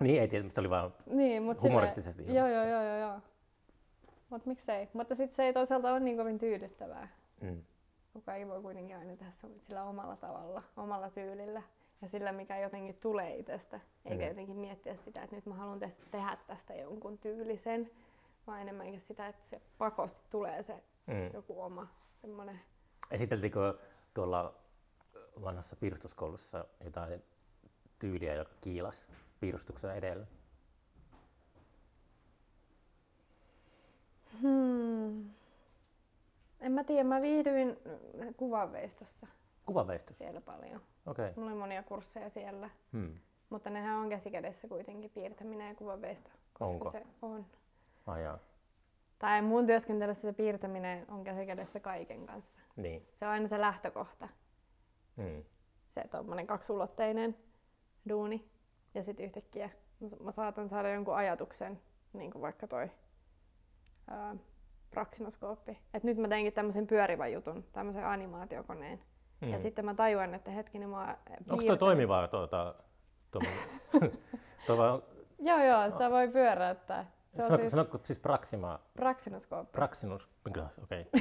[0.00, 2.96] Niin, ei tiedä, mutta se oli vaan Niin, mutta Humoristisesti Silleen, joo, joo, joo, joo,
[2.96, 3.20] joo.
[4.30, 4.88] Mut miksei.
[4.92, 7.08] Mutta sitten se ei toisaalta ole niin kovin tyydyttävää.
[7.40, 7.62] mm,
[8.24, 11.62] kaikki voi kuitenkin aina tehdä sillä omalla tavalla, omalla tyylillä
[12.02, 13.80] ja sillä, mikä jotenkin tulee itsestä.
[14.04, 14.28] Eikä Mm.
[14.28, 17.90] jotenkin miettiä sitä, että nyt mä haluan tehdä tästä jonkun tyylisen,
[18.46, 21.30] vaan enemmänkin sitä, että se pakosti tulee se Mm.
[21.34, 21.86] joku oma
[22.20, 22.60] semmoinen.
[23.10, 23.78] Esiteltikö
[24.14, 24.54] tuolla
[25.44, 27.22] vanhassa piirustuskoulussa jotain
[27.98, 29.06] tyyliä, joka kiilas
[29.40, 30.26] piirustuksen edellä?
[34.42, 35.30] Hmm.
[36.60, 37.76] En mä tiedä, mä viihdyin
[38.36, 39.26] kuvanveistossa
[39.66, 40.18] Kuvaveistos.
[40.18, 40.80] siellä paljon.
[41.06, 41.24] Okei.
[41.24, 41.32] Okay.
[41.36, 42.70] Mulla oli monia kursseja siellä.
[42.92, 43.18] Hmm.
[43.50, 46.90] Mutta nehän on käsikädessä kuitenkin piirtäminen ja kuvanveisto, koska Onko?
[46.90, 47.46] se on.
[48.06, 48.38] Ai jaa.
[49.18, 52.58] Tai mun työskentelyssä se piirtäminen on käsikädessä kaiken kanssa.
[52.76, 53.08] Niin.
[53.14, 54.28] Se on aina se lähtökohta,
[55.16, 55.44] Hmm.
[55.88, 57.36] se tommonen kaksulotteinen
[58.08, 58.48] duuni.
[58.94, 59.70] Ja sitten yhtäkkiä
[60.20, 61.80] mä- saatan saada jonkun ajatuksen,
[62.12, 62.90] niin kuin vaikka toi
[64.10, 64.36] ää,
[64.90, 65.78] praksinoskooppi.
[65.94, 69.00] Et nyt mä teinkin tämmöisen pyörivän jutun, tämmöisen animaatiokoneen.
[69.40, 69.48] Hmm.
[69.52, 71.16] Ja sitten mä tajuan, että hetkinen mä oon
[71.50, 72.74] Onko toi toimivaa tuota,
[74.66, 75.02] tuo vai,
[75.38, 77.15] Joo joo, sitä voi pyöräyttää.
[77.36, 78.78] Se on sanotko, siis sanotko siis Praxima,
[79.72, 79.72] praksinoskooppi.
[80.52, 81.00] Kyllä, okei.
[81.00, 81.20] Okay.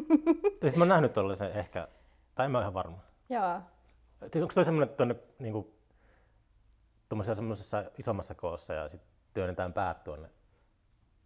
[0.60, 1.88] siis mä oon nähnyt tuollaisen ehkä,
[2.34, 2.98] tai en mä ole ihan varma.
[3.30, 3.60] Joo.
[4.22, 5.74] Onko toi semmoinen tuonne niinku,
[7.08, 10.28] tuommoisessa semmoisessa isommassa koossa ja sitten työnnetään päät tuonne?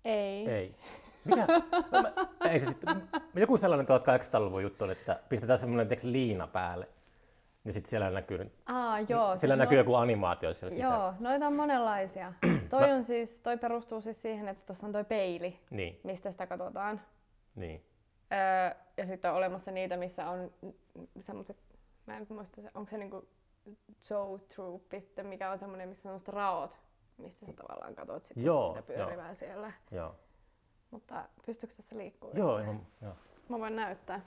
[0.04, 0.48] Ei.
[0.50, 0.76] Ei.
[1.24, 1.46] Mikä?
[1.92, 2.12] No, mä,
[2.50, 6.88] ei se sitten, joku sellainen 1800-luvun juttu oli, että pistetään semmoinen tiiäks, liina päälle.
[7.64, 9.06] Ja sitten siellä näkyy, Aa, joo.
[9.06, 10.94] siellä siis näkyy no, joku animaatio siellä sisällä.
[10.94, 12.32] Joo, noita on monenlaisia.
[12.70, 16.46] Toi, on siis, toi perustuu siis siihen, että tuossa on toi peili, Niin, mistä sitä
[16.46, 17.00] katsotaan.
[17.54, 17.84] niin.
[18.32, 20.50] Öö, ja sitten on olemassa niitä, missä on
[21.20, 21.56] semmoiset,
[22.06, 23.28] mä en muista, onko se niinku
[24.10, 24.82] Joe Troop,
[25.22, 26.78] mikä on semmoinen, missä on semmoiset raot,
[27.18, 29.72] mistä sä tavallaan katsot sitten Joo, sitä pyörivää siellä.
[29.90, 30.14] Joo,
[30.90, 32.30] Mutta pystyykö tässä liikkuu?
[32.34, 33.12] joo, ihan, joo.
[33.48, 34.20] Mä voin näyttää.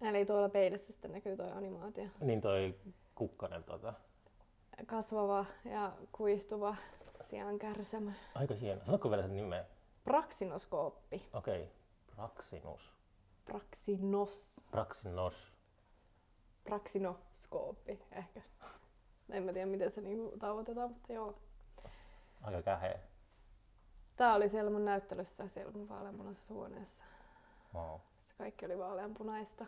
[0.00, 2.06] Eli tuolla peilissä sitten näkyy tuo animaatio.
[2.20, 2.74] Niin toi
[3.14, 3.94] kukkanen tota.
[4.86, 6.76] Kasvava ja kuihtuva
[7.24, 8.12] sian kärsämä.
[8.34, 8.84] Aika hieno.
[8.84, 9.64] Sanotko vielä sen nimen?
[10.04, 11.28] Praksinoskooppi.
[11.32, 11.62] Okei.
[11.62, 11.74] Okay.
[12.16, 12.92] Praxinus.
[13.44, 14.60] Praxinos.
[14.70, 15.52] Praxinos.
[16.64, 18.42] Praksinoskooppi ehkä.
[19.30, 21.38] En mä tiedä miten se niinku tavoitetaan, mutta joo.
[22.42, 22.98] Aika käheä.
[24.16, 27.04] Tää oli siellä mun näyttelyssä siellä mun vaaleanpunaisessa huoneessa.
[27.74, 28.00] Wow.
[28.28, 29.66] Se kaikki oli vaaleanpunaista.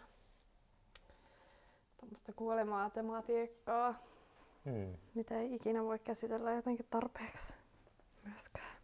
[2.03, 3.95] Tämmöistä kuolemaa tematiikkaa,
[4.65, 4.97] Hmm.
[5.15, 7.55] mitä ei ikinä voi käsitellä jotenkin tarpeeksi
[8.25, 8.77] myöskään.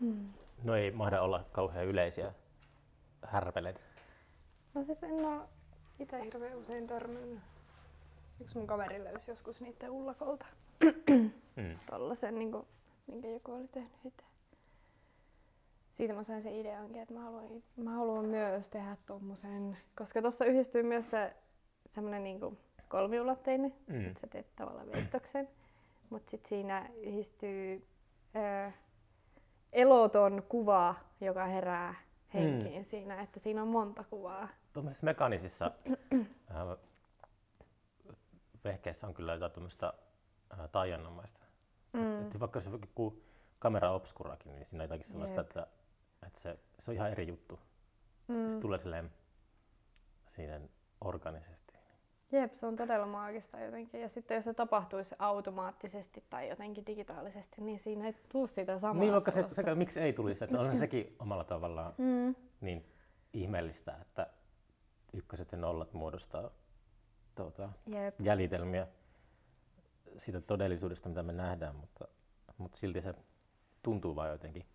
[0.00, 0.32] Hmm.
[0.64, 2.32] No ei mahda olla kauhean yleisiä
[3.22, 3.80] härveleitä.
[4.74, 5.48] No siis en oo
[5.98, 7.40] itse hirveän usein törmännyt.
[8.40, 10.46] Yksi mun kaveri löysi joskus niiden ullakolta.
[11.56, 11.78] Hmm.
[11.90, 12.66] Tollasen, niin kuin,
[13.06, 14.25] minkä joku oli tehnyt itse.
[15.96, 20.44] Siitä mä sain sen ideankin, että mä haluan, mä haluan myös tehdä tommosen, koska tuossa
[20.44, 21.36] yhdistyy myös se
[21.90, 22.40] semmonen niin
[22.88, 24.06] kolmiulotteinen, Mm.
[24.06, 25.48] että sä teet tavallaan veistoksen,
[26.10, 27.86] mutta sitten siinä yhdistyy
[28.36, 28.72] ö,
[29.72, 31.94] eloton kuva, joka herää
[32.34, 34.48] henkiin siinä, että siinä on monta kuvaa.
[34.72, 35.70] Tuommoisissa mekaanisissa
[36.50, 36.76] äh,
[38.64, 39.92] vehkeissä on kyllä jotain tuommoista
[40.52, 41.40] äh, taianomaista.
[41.92, 42.26] Mm.
[42.26, 43.22] Et vaikka se on joku
[43.58, 45.46] kamera obscurakin, niin siinä on jotakin sellaista, Jep.
[45.46, 45.66] että,
[46.26, 47.58] että se, se on ihan eri juttu.
[48.26, 48.60] Se Mm.
[48.60, 49.10] tulee silleen
[50.28, 50.60] siinä
[51.00, 51.76] organisesti.
[52.32, 54.00] Jep, se on todella maagista jotenkin.
[54.00, 59.00] Ja sitten jos se tapahtuisi automaattisesti tai jotenkin digitaalisesti, niin siinä ei tule sitä samaa.
[59.00, 62.34] Niin vaikka se, sekä, miksi ei tulisi, että on sekin omalla tavallaan Mm.
[62.60, 62.92] niin
[63.32, 64.26] ihmeellistä, että
[65.12, 66.50] ykköset ja nollat muodostaa
[67.34, 68.20] tuota, Jep.
[68.20, 68.86] jäljitelmiä
[70.18, 72.08] siitä todellisuudesta, mitä me nähdään, mutta,
[72.58, 73.14] mutta silti se
[73.82, 74.66] tuntuu vain jotenkin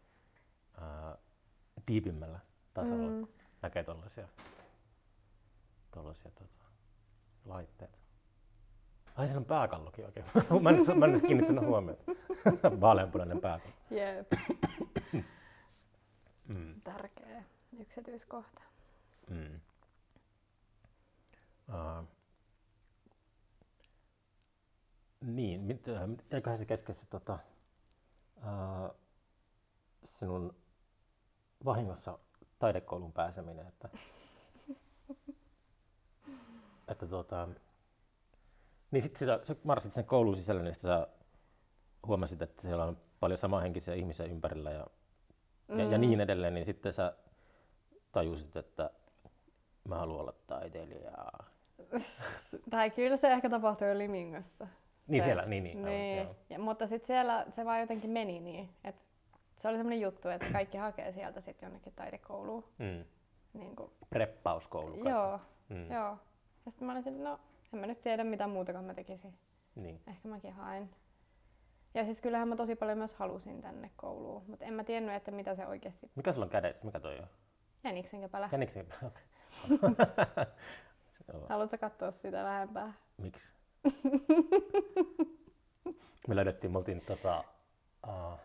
[0.82, 1.18] ää,
[1.86, 2.39] tiipimmällä
[2.74, 3.12] tasolla.
[3.12, 3.28] Mm.
[3.62, 4.28] Näkee tuollaisia
[6.32, 6.65] tota,
[7.46, 7.98] laitteita.
[9.15, 10.26] Ai siinä on pääkallokin oikein.
[10.62, 12.04] mä en, mä en edes kiinnittänyt huomiota.
[12.82, 13.76] Vaaleanpunainen pääkallo.
[13.91, 14.32] Jep.
[16.48, 16.82] Mm.
[16.82, 17.44] Tärkeä
[17.80, 18.62] yksityiskohta.
[19.30, 19.62] Mm.
[21.70, 22.08] Uh,
[25.22, 27.39] niin, mit, äh, eiköhän se kesken se tota,
[28.38, 28.96] uh,
[30.04, 30.56] sinun
[31.65, 32.19] vahingossa
[32.60, 33.89] taidekouluun pääseminen, että,
[36.88, 37.47] että tota,
[38.91, 41.08] niin sitten sitä, sä marssit sen koulun sisälle, niin sä
[42.08, 44.88] huomasit, että siellä on paljon samanhenkisiä ihmisiä ympärillä ja,
[45.67, 45.80] mm.
[45.80, 47.13] ja, ja niin edelleen, niin sitten sä
[48.12, 48.89] tajusit, että
[49.88, 51.12] mä haluan olla taiteilija.
[52.71, 54.67] tai kyllä se ehkä tapahtui jo Limingossa.
[55.08, 55.78] Niin Se- siellä, niin, niin.
[55.78, 56.36] aivan, Niin, joo.
[56.50, 59.04] ja, mutta sitten siellä se vaan jotenkin meni niin, että
[59.62, 62.63] se oli semmoinen juttu, että kaikki hakee sieltä sitten jonnekin taidekouluun.
[62.78, 63.06] Mm.
[63.54, 65.10] Niin kuin, Preppauskoulu kanssa.
[65.10, 65.91] joo, Mm.
[65.91, 66.17] joo.
[66.65, 67.39] Ja sitten mä olin silleen, no
[67.74, 69.34] en mä nyt tiedä mitä muutakaan mä tekisin.
[69.76, 70.02] Niin.
[70.08, 70.89] Ehkä mäkin haen.
[71.93, 75.32] Ja siis kyllähän mä tosi paljon myös halusin tänne kouluun, mutta en mä tiennyt, että
[75.32, 76.86] mitä se oikeasti Mikä sulla on kädessä?
[76.86, 77.28] Mikä toi on?
[77.84, 78.50] jäniksen käpälä.
[78.52, 78.88] Jäniksen?
[79.08, 79.24] Okei.
[81.34, 81.45] Joo.
[81.50, 82.93] Haluatko katsoa sitä lähempää?
[83.17, 83.54] Miksi?
[86.28, 87.43] me löydettiin, me oltiin, tota,
[88.08, 88.39] uh,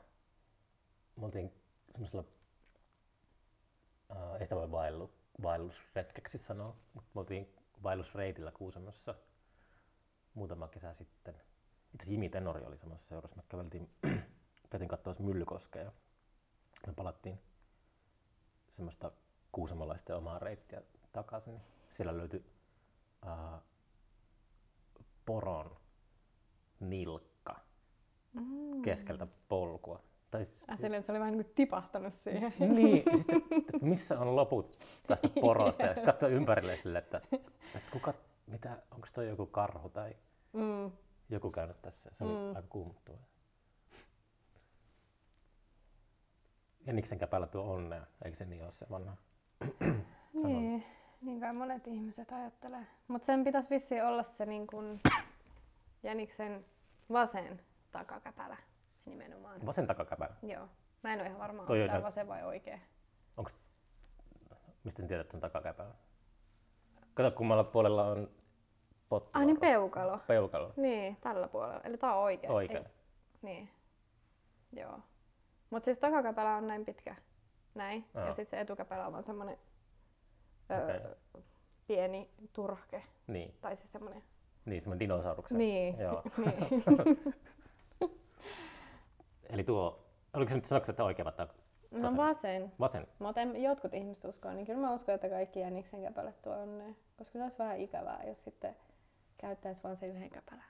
[1.17, 1.53] me oltiin
[1.93, 2.25] semmoisella,
[4.11, 5.11] uh, ei sitä voi vaellu,
[5.43, 9.15] vaellusretkeksi sanoa, mutta me oltiin vaellusreitillä Kuusamossa
[10.35, 11.35] muutama kesä sitten.
[11.35, 11.45] Itse
[11.97, 13.37] asiassa Jimi Tenori oli samassa seurassa.
[13.37, 13.91] Me käveltiin,
[14.71, 15.93] käytiin katsoa Myllykoskea ja
[16.87, 17.41] me palattiin
[18.71, 19.13] semmoista
[19.53, 21.61] kuusamolaisten omaa reittiä takaisin.
[21.91, 22.45] Siellä löytyi
[23.27, 23.63] uh,
[25.27, 25.77] poron
[26.81, 27.67] nilkka
[28.37, 28.83] Mm.
[28.83, 30.03] keskeltä polkua.
[30.37, 32.53] Tai siis, Äh, silleen, se oli vähän niin kuin tipahtanut siihen.
[32.59, 33.37] niin, ja sitten,
[33.75, 37.21] että missä on loput tästä porosta, ja sitten katsoi ympärille sille, että,
[37.75, 38.15] että kuka,
[38.47, 40.15] mitä, onko toi joku karhu tai
[40.53, 40.91] Mm.
[41.29, 42.11] joku käynyt tässä.
[42.19, 42.49] Se oli Mm.
[42.57, 43.19] aika kuumottava.
[46.87, 49.17] Jäniksen käpällä tuo onnea, eikö se niin ole se vanha?
[50.33, 50.85] Niin,
[51.21, 52.87] niin kai monet ihmiset ajattelee.
[53.09, 55.01] Mutta sen pitäisi vissiin olla se niin kun
[56.03, 56.65] jäniksen
[57.13, 57.61] vasen
[57.93, 58.57] takakäpälä
[59.07, 59.67] nimenomaan.
[59.67, 60.35] Vasen takakäpälä.
[60.43, 60.69] Joo.
[61.03, 62.79] Mä en ole ihan varma, onko tämä vasen vai oikea.
[64.85, 65.95] Mistä sen tiedät, että se on takakäpälä?
[67.15, 68.31] Kato, kummalla puolella on
[69.09, 69.31] pottu.
[69.33, 70.19] Ah niin peukalo.
[70.27, 70.73] Peukalo.
[70.77, 71.81] Niin, tällä puolella.
[71.85, 72.51] Eli tää on oikea.
[72.51, 72.79] Oikea.
[72.79, 72.87] Ei,
[73.43, 73.71] niin.
[74.73, 75.01] Joo.
[75.71, 77.17] Mutta siis takakäpälä on näin pitkä.
[77.75, 78.05] Näin.
[78.15, 78.27] Joo.
[78.27, 79.59] Ja sitten se etukäpälä on vaan semmonen
[80.71, 81.15] öö,
[81.87, 83.03] pieni turhke.
[83.27, 84.23] Niin, Tai siis semmonen...
[84.65, 85.59] niin semmoinen dinosauruksen.
[85.59, 85.99] Niin.
[85.99, 86.23] Joo.
[86.45, 87.35] niin.
[89.51, 91.55] Eli tuo, oliko se nyt sanoksi, että oikea vai tak-
[91.91, 92.17] No Vasen.
[92.17, 92.73] vasen.
[92.81, 93.07] vasen?
[93.19, 96.95] Mutta jotkut ihmiset uskoo, niin kyllä mä uskon, että kaikki jäniksen käpälät tuo onnea.
[97.19, 98.77] Koska se olisi vähän ikävää, jos sitten
[99.39, 100.65] käyttäisi vain se yhden käpälän.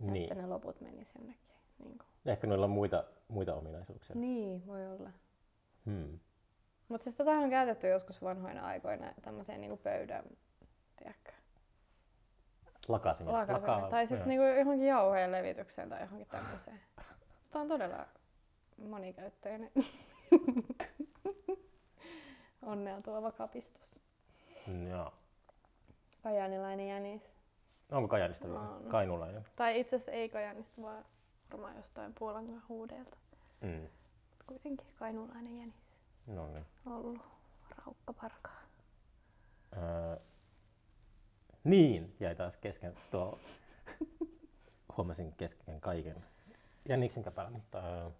[0.00, 0.16] Ja Niin.
[0.16, 1.42] sitten ne loput menis jonnekin.
[1.78, 2.08] Niin, kuin.
[2.26, 4.16] Ehkä noilla on muita, muita ominaisuuksia.
[4.16, 5.10] niin voi olla.
[5.86, 6.18] Hmm.
[6.88, 10.24] Mutta siis tätä on käytetty joskus vanhoina aikoina tämmöiseen niinku pöydän,
[10.96, 11.32] tiedätkö,
[12.88, 13.38] Lakasimella.
[13.38, 13.90] lakaselle.
[13.90, 14.28] Tai siis joo.
[14.28, 16.80] niinku johonkin jauhojen levitykseen tai johonkin tämmöiseen.
[17.52, 18.06] Tämä on todella
[18.88, 19.70] monikäyttöinen.
[22.62, 23.82] Onnea tuova kapistus.
[24.90, 25.12] Joo.
[26.22, 27.22] Kajaanilainen jänis.
[27.90, 28.60] Onko Kajanista vielä?
[28.60, 28.84] On.
[28.88, 29.46] Kainulainen.
[29.56, 31.04] Tai itse asiassa ei Kajaanista, vaan
[31.52, 33.16] varmaan jostain Puolan huudeelta.
[33.60, 33.88] Mm.
[34.30, 35.96] Mut kuitenkin kainulainen jänis.
[36.26, 36.66] No niin.
[36.86, 37.18] Ollut
[37.86, 38.62] raukkaparkaa.
[39.76, 40.16] Öö,
[41.64, 43.38] niin, jäi taas kesken tuo,
[44.96, 46.24] huomasin kesken kaiken.
[46.88, 48.10] Jäniksen käpälä, mutta öö,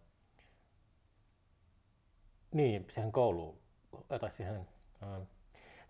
[2.52, 3.58] niin, siihen kouluun,
[4.20, 4.68] tai siihen
[5.02, 5.20] öö,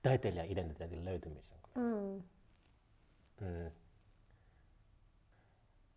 [0.03, 1.61] taiteilija-identiteetin löytymiseen.
[1.75, 2.23] Mm.
[3.41, 3.71] Mm.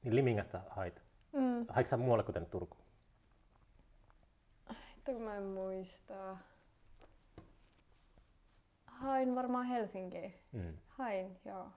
[0.03, 1.01] Niin Limingasta hait.
[1.31, 1.65] Mm.
[1.69, 2.77] Haitko sä muualle kuten Turku?
[4.97, 6.37] Että kun mä en muista.
[8.85, 10.33] Hain varmaan Helsinkiin.
[10.51, 10.77] Mm.
[10.87, 11.69] Hain, joo.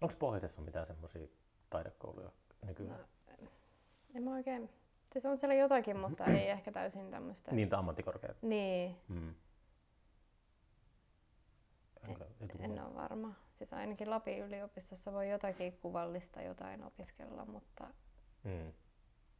[0.00, 1.26] Onko pohjoisessa mitään semmoisia
[1.70, 2.30] taidekouluja
[2.66, 3.00] nykyään?
[3.00, 3.04] No,
[4.14, 4.70] en mä oikein...
[5.12, 7.52] Siis on siellä jotakin, mutta ei ehkä täysin tämmöistä.
[7.54, 8.36] Niin, ammattikorkeat.
[8.42, 9.34] Niin, Mm.
[12.08, 13.34] Enkä, et en ole varma.
[13.52, 17.88] Siis ainakin Lapin yliopistossa voi jotakin kuvallista jotain opiskella, mutta
[18.44, 18.72] Mm.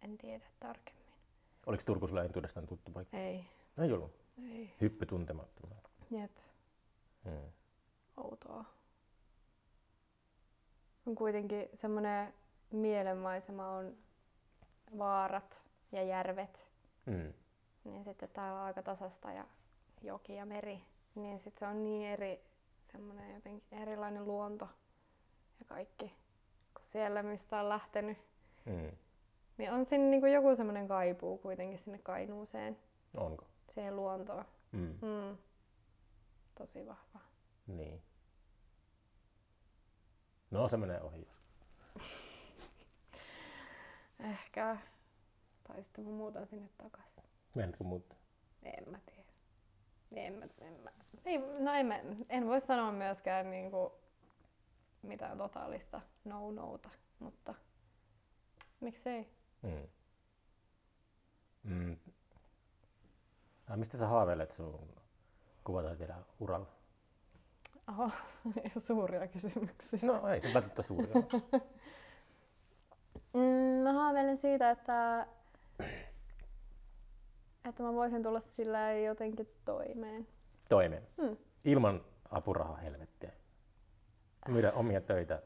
[0.03, 1.13] en tiedä tarkemmin.
[1.67, 3.17] Oliko Turku sulle entuudestaan tuttu paikka?
[3.17, 3.45] Ei,
[3.79, 4.13] Ei ollut.
[4.51, 4.75] ei.
[4.81, 5.81] Hyppy tuntemattomaan.
[6.11, 6.37] Jep,
[7.25, 7.53] Mm.
[8.17, 8.65] outoa.
[11.07, 12.35] On kuitenkin semmoinen
[12.73, 13.97] mielenmaisema on
[14.99, 15.63] vaarat
[15.93, 16.67] ja järvet.
[17.07, 17.33] Mm.
[17.85, 19.45] Niin sitten täällä on aika tasasta ja
[20.03, 20.85] joki ja meri.
[21.15, 22.41] Niin sitten se on niin eri,
[22.93, 24.69] semmoinen jotenkin erilainen luonto
[25.59, 26.15] ja kaikki.
[26.75, 28.19] Kun siellä, mistä on lähtenyt.
[28.65, 28.91] Mm.
[29.59, 32.79] Niin on siinä niinku joku semmoinen kaipuu kuitenkin sinne Kainuuseen,
[33.17, 33.47] Onko?
[33.69, 34.45] siihen luontoon.
[34.73, 34.99] Mm.
[35.03, 35.37] Mm.
[36.55, 37.21] Tosi vahva.
[37.67, 38.03] Niin.
[40.51, 41.29] No se menee ohi.
[44.25, 44.77] Ehkä.
[45.69, 47.21] Tai sitten mä muutan sinne takas.
[47.55, 48.19] Meinaatko muuttaa?
[48.63, 49.31] En mä tiedä.
[50.13, 50.91] En mä, en mä.
[51.25, 53.93] Ei, no en, mä, en voi sanoa myöskään niinku
[55.03, 57.55] mitään totaalista no-nouta, mutta
[58.81, 59.31] miksei?
[59.63, 59.89] Mm.
[61.63, 61.97] Mm.
[63.69, 64.97] Ah, mistä sä haaveilet sun
[65.65, 66.67] kuvataiteilijan uralla?
[67.99, 68.11] Oho,
[68.79, 69.99] suuria kysymyksiä.
[70.03, 71.63] No ei se välttämättä suuri ole.
[73.35, 75.27] Mm, mä haaveilen siitä, että,
[77.69, 80.27] että mä voisin tulla sillä jotenkin toimeen.
[80.69, 81.03] Toimeen.
[81.23, 81.37] Hmm.
[81.65, 83.31] Ilman apurahaa helvettiä.
[84.49, 85.43] Myydä omia töitä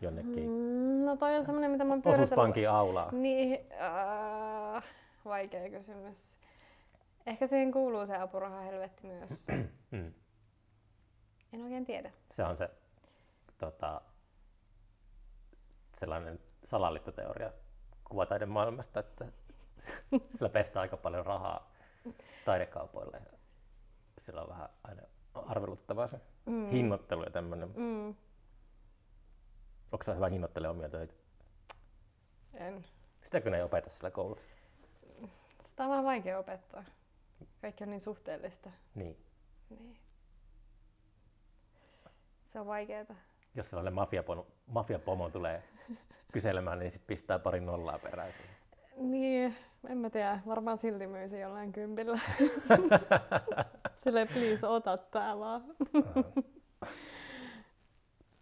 [0.00, 3.12] jonnekin Mm, no toi on semmonen, mitä mä pyöritellyt- osuuspankin aulaa.
[3.12, 4.84] Niin, äh,
[5.24, 6.38] vaikea kysymys.
[7.26, 9.30] Ehkä siihen kuuluu se apuraha helvetti myös.
[9.90, 10.12] Mm.
[11.52, 12.12] En oikein tiedä.
[12.30, 12.70] Se on se
[13.58, 14.00] tota,
[15.94, 17.52] sellainen salaliittoteoria
[18.04, 19.24] kuvataiden maailmasta, että
[20.34, 21.70] sillä pestää aika paljon rahaa
[22.44, 23.22] taidekaupoille.
[24.18, 25.02] Sillä on vähän aina
[25.34, 26.70] arveluttavaa se Mm.
[26.70, 27.72] hinnoittelu ja tämmöinen.
[27.76, 28.08] Mm.
[29.92, 31.14] Onko sä hyvä hinnoittele omia töitä?
[32.54, 32.84] En.
[33.22, 34.44] Sitäkö ne ei opeta sillä koulussa?
[35.60, 36.84] Sitä on vähän vaikea opettaa.
[37.60, 38.70] Kaikki on niin suhteellista.
[38.94, 39.16] Niin.
[39.70, 39.98] Niin.
[42.44, 43.14] Se on vaikeeta.
[43.54, 45.62] Jos sellainen mafiapomo, mafiapomo tulee
[46.32, 48.50] kyselemään, niin sit pistää pari nollaa perään siihen.
[48.96, 49.56] Niin,
[49.88, 50.40] en mä tiedä.
[50.46, 52.20] Varmaan silti myisi jollain kympillä.
[53.96, 55.64] Silleen, please, ota tää vaan.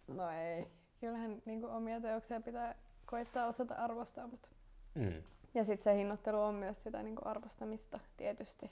[0.07, 0.67] No ei.
[0.99, 2.75] Kyllähän niin omia teoksia pitää
[3.05, 4.27] koittaa osata arvostaa.
[4.27, 4.49] Mutta...
[4.95, 5.23] Mm.
[5.53, 8.71] Ja sitten se hinnoittelu on myös sitä niin arvostamista tietysti.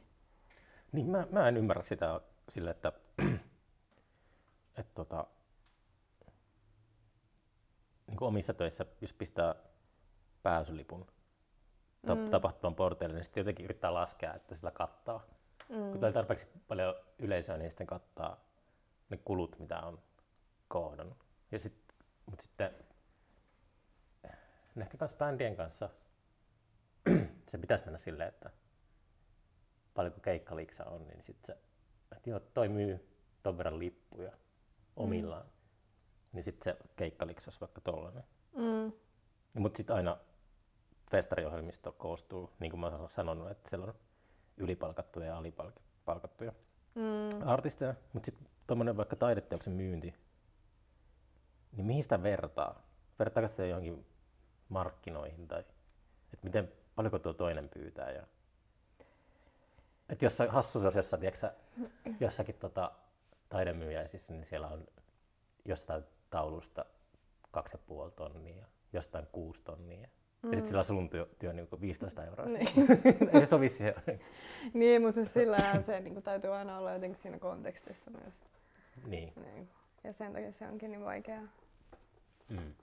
[0.92, 2.92] Niin mä, mä en ymmärrä sitä sille, että,
[4.80, 5.28] että tota,
[8.08, 9.56] niin kuin omissa töissä, jos pistää
[10.44, 11.08] pääsylipun
[12.08, 12.30] ta- Mm.
[12.30, 15.24] tapahtuman porteille, niin sitten jotenkin yrittää laskea, että sillä kattaa.
[15.70, 15.76] Mm.
[15.76, 18.40] Kun tulee tarpeeksi paljon yleisöä, niin sitten kattaa
[19.10, 20.00] ne kulut, mitä on
[20.68, 21.18] kohdannut.
[21.52, 21.96] Ja sit,
[22.26, 22.72] mutta sitten
[24.76, 25.90] no ehkä myös bändien kanssa
[27.50, 28.50] se pitäisi mennä silleen, että
[29.94, 31.62] paljonko keikkaliksa on, niin sitten se,
[32.16, 34.32] että joo, toi myy ton verran lippuja
[34.96, 35.52] omillaan, mm.
[36.34, 38.24] Niin sitten se keikkaliksa olisi vaikka tollainen.
[38.56, 38.92] Mm.
[39.54, 40.18] Mutta sitten aina
[41.12, 43.94] festariohjelmisto koostuu, niin kuin mä oon sanonut, että siellä on
[44.58, 46.54] ylipalkattuja ja alipalkattuja
[46.98, 47.48] Mm.
[47.48, 50.16] artisteja, mutta sitten tuommoinen vaikka taideteoksen myynti,
[51.72, 52.82] niin mihin sitä vertaa?
[53.20, 54.06] Vertaako sitä johonkin
[54.70, 55.60] markkinoihin tai
[56.34, 58.12] että miten, paljonko tuo toinen pyytää?
[58.12, 58.28] Ja...
[60.10, 61.52] Et jos sä hassusosessa, tiedätkö
[62.20, 62.92] jossakin tota,
[63.50, 64.88] taidemyyjäisissä, niin siellä on
[65.66, 66.86] jostain taulusta
[67.52, 70.08] kaksi ja puoli tonnia jostain kuusi tonnia.
[70.44, 70.52] Mm.
[70.52, 72.46] Ja sitten sillä on sun työ, työ niin 15 euroa.
[72.46, 72.68] Niin.
[73.34, 73.94] Ei se sovi siihen.
[74.74, 78.34] niin, mutta siis sillä se niin kuin, täytyy aina olla jotenkin siinä kontekstissa myös.
[79.06, 79.34] niin.
[79.36, 79.70] Niin.
[80.04, 81.44] Ja sen takia se onkin niin vaikeaa.
[82.50, 82.74] Mm.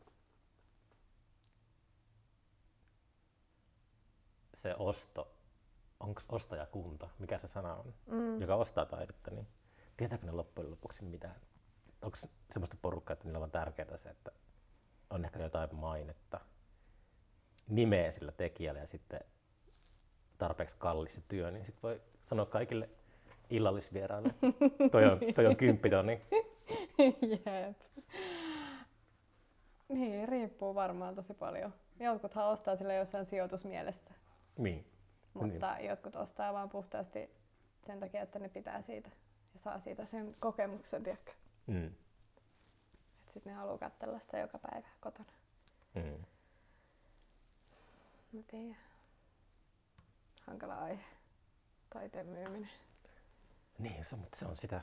[4.54, 5.34] Se osto,
[6.00, 8.40] onko ostajakunta, mikä se sana on, Mm.
[8.40, 9.46] joka ostaa taidetta, niin
[9.96, 11.36] tietääkö ne loppujen lopuksi mitään?
[12.04, 12.16] Onko
[12.50, 14.30] semmoista porukkaa, että niillä on tärkeää se, että
[15.10, 16.40] on ehkä jotain mainetta,
[17.68, 19.20] nimeä sillä tekijällä ja sitten
[20.38, 22.88] tarpeeksi kallis se työ, niin sitten voi sanoa kaikille
[23.50, 24.28] illallisvieraille,
[24.92, 26.20] toi on, toi on kymppitonni.
[26.98, 27.78] Jep.
[29.88, 31.74] Niin, riippuu varmaan tosi paljon.
[32.00, 34.14] Jotkuthan ostaa sille jossain sijoitusmielessä,
[34.58, 34.86] Niin.
[35.34, 37.30] mutta jotkut ostaa vaan puhtaasti
[37.86, 39.10] sen takia, että ne pitää siitä
[39.54, 41.32] ja saa siitä sen kokemuksen, tiedätkö?
[41.66, 41.86] Mm.
[41.86, 45.32] Että sitten ne haluaa katsella sitä joka päivä kotona.
[45.94, 46.24] Mm.
[48.32, 48.76] Mä tiedän.
[50.46, 51.04] Hankala aihe.
[51.90, 52.70] Taiteen myyminen.
[53.78, 54.80] Niin, se, mutta se on sitä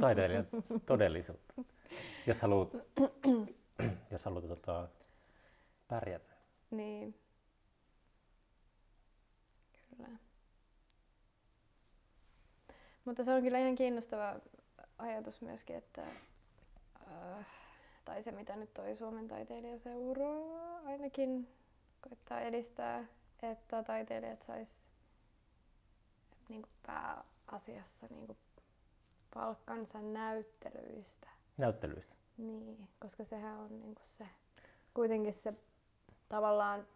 [0.00, 0.46] taiteilijan
[0.86, 1.54] todellisuutta.
[2.26, 2.68] Jos haluat,
[4.10, 4.88] jos haluat tota,
[5.88, 6.32] pärjätä.
[6.70, 7.20] Niin.
[9.90, 10.08] Kyllä.
[13.04, 14.40] Mutta se on kyllä ihan kiinnostava
[15.00, 16.02] ajatus myöskin, että
[17.10, 17.46] äh,
[18.04, 20.28] tai se mitä nyt toi Suomen taiteilijaseura
[20.84, 21.48] ainakin
[22.00, 23.04] koittaa edistää,
[23.42, 24.86] että taiteilijat sais
[26.48, 28.36] niin pääasiassa niin
[29.34, 31.28] palkkansa näyttelyistä.
[31.58, 32.14] Näyttelyistä.
[32.38, 34.26] Niin, koska sehän on niinku se,
[34.94, 35.54] kuitenkin se
[36.28, 36.86] tavallaan,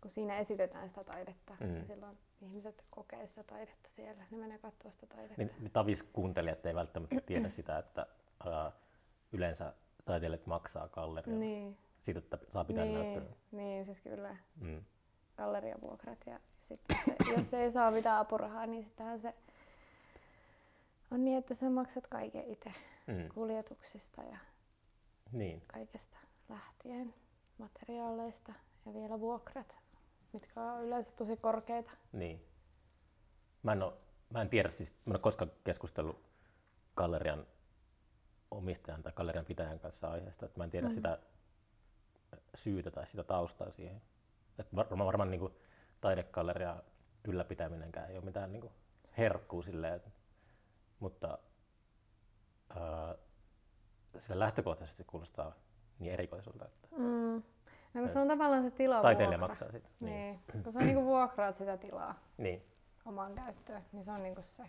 [0.00, 1.66] kun siinä esitetään sitä taidetta, mm.
[1.66, 1.72] Mm.
[1.72, 4.24] niin silloin ihmiset kokee sitä taidetta siellä.
[4.30, 5.34] Ne menee katsoa sitä taidetta.
[5.42, 8.06] Niin, niin tavis kuuntelijat ei välttämättä tiedä sitä, että
[8.46, 8.72] ää,
[9.32, 9.72] yleensä
[10.04, 13.36] taiteilijat maksaa gallerialla Niin, siitä, että saa pitää niin, näyttelyn.
[13.52, 14.84] niin, siis kyllä Mm.
[15.36, 19.34] galleriavuokrat ja sitten jos, se, jos ei saa mitään apurahaa, niin sittenhän se
[21.10, 22.72] on niin, että sä maksat kaiken itse
[23.06, 23.28] Mm.
[23.34, 24.38] kuljetuksista ja
[25.32, 25.62] Niin.
[25.66, 26.16] kaikesta
[26.48, 27.14] lähtien,
[27.58, 28.52] materiaaleista
[28.86, 29.76] ja vielä vuokrat,
[30.32, 31.90] mitkä on yleensä tosi korkeita.
[32.12, 32.44] Niin.
[33.62, 33.98] Mä en, oo,
[34.30, 36.22] mä en tiedä, siis mä en ole koskaan keskustellut
[36.96, 37.46] gallerian
[38.50, 40.46] omistajan tai gallerian pitäjän kanssa aiheesta.
[40.46, 40.94] Että mä en tiedä Mhm.
[40.94, 41.18] sitä
[42.54, 44.02] syytä tai sitä taustaa siihen.
[44.58, 45.50] Et varmaan, varmaan niin
[46.00, 46.82] taidegalleria
[47.28, 48.70] ylläpitäminenkään ei ole mitään niin
[49.18, 50.00] herkkuu silleen,
[51.00, 51.38] mutta
[52.70, 53.14] ää,
[54.20, 55.52] sillä lähtökohtaisesti se kuulostaa
[55.98, 57.42] niin erikoiselta, että Mm.
[57.96, 59.48] No kun se on tavallaan se tila taiteilija vuokra.
[59.48, 59.88] maksaa sitä.
[60.00, 60.40] Niin.
[60.64, 62.62] Kun se on niinku vuokraat sitä tilaa niin.
[63.06, 64.62] omaan käyttöön, niin se on niinku se,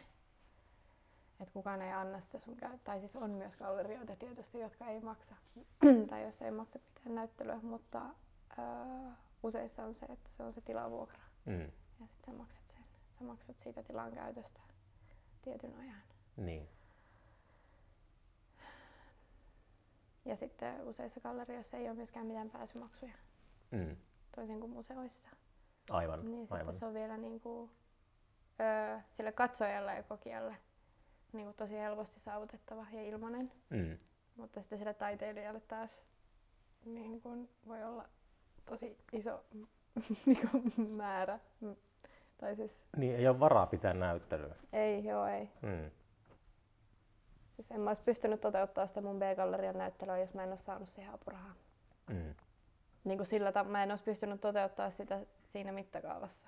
[1.40, 2.80] että kukaan ei anna sitä sun käyttöön.
[2.84, 5.36] Tai siis on myös gallerioita tietysti, jotka ei maksa,
[6.10, 8.02] tai jos ei maksa pitää näyttelyä, mutta
[8.60, 8.66] öö,
[9.44, 11.20] useissa on se, että se on se tilavuokra.
[11.46, 11.72] Mm.
[12.00, 12.84] Ja sitten sä maksat sen.
[13.20, 14.60] Sä maksat siitä tilan käytöstä
[15.42, 16.02] tietyn ajan.
[16.38, 16.70] niin.
[20.28, 23.14] Ja sitten useissa gallerioissa ei ole myöskään mitään pääsymaksuja,
[23.72, 23.96] Mm.
[24.36, 25.30] toisin kuin museoissa.
[25.90, 26.74] Aivan, Niin sitten aivan.
[26.74, 27.72] se on vielä niin kuin,
[28.60, 30.56] öö, sille katsojalle ja kokijalle
[31.34, 33.52] niin kuin tosi helposti saavutettava ja ilmainen.
[33.70, 33.98] Mm.
[34.36, 36.04] Mutta sitten sille taiteilijalle taas
[36.86, 38.06] niin kuin voi olla
[38.66, 39.44] tosi iso
[40.26, 41.40] niin kuin määrä.
[41.62, 41.76] Mm.
[42.38, 44.56] Tai siis Niin, ei ole varaa pitää näyttelyä.
[44.74, 45.50] ei, joo ei.
[45.62, 45.92] Mm.
[47.58, 50.90] Siis en mä olisi pystynyt toteuttaa sitä mun B-gallerian näyttelyä, jos mä en olisi saanut
[50.90, 51.54] siihen apurahaa.
[52.10, 52.36] Mm.
[53.04, 56.48] Niin kuin sillä ta- mä en olisi pystynyt toteuttaa sitä siinä mittakaavassa.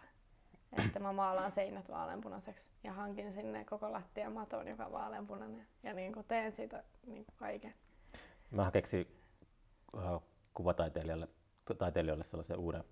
[0.86, 5.68] Että mä maalaan seinät vaaleanpunaiseksi ja hankin sinne koko lattian maton, joka on vaaleanpunainen.
[5.84, 7.74] Ja niin kuin teen siitä niin kuin kaiken.
[8.52, 9.08] Mä keksin
[9.98, 10.22] äh,
[10.54, 11.28] kuvataiteilijalle
[11.78, 12.84] taiteilijoille sellaisen uuden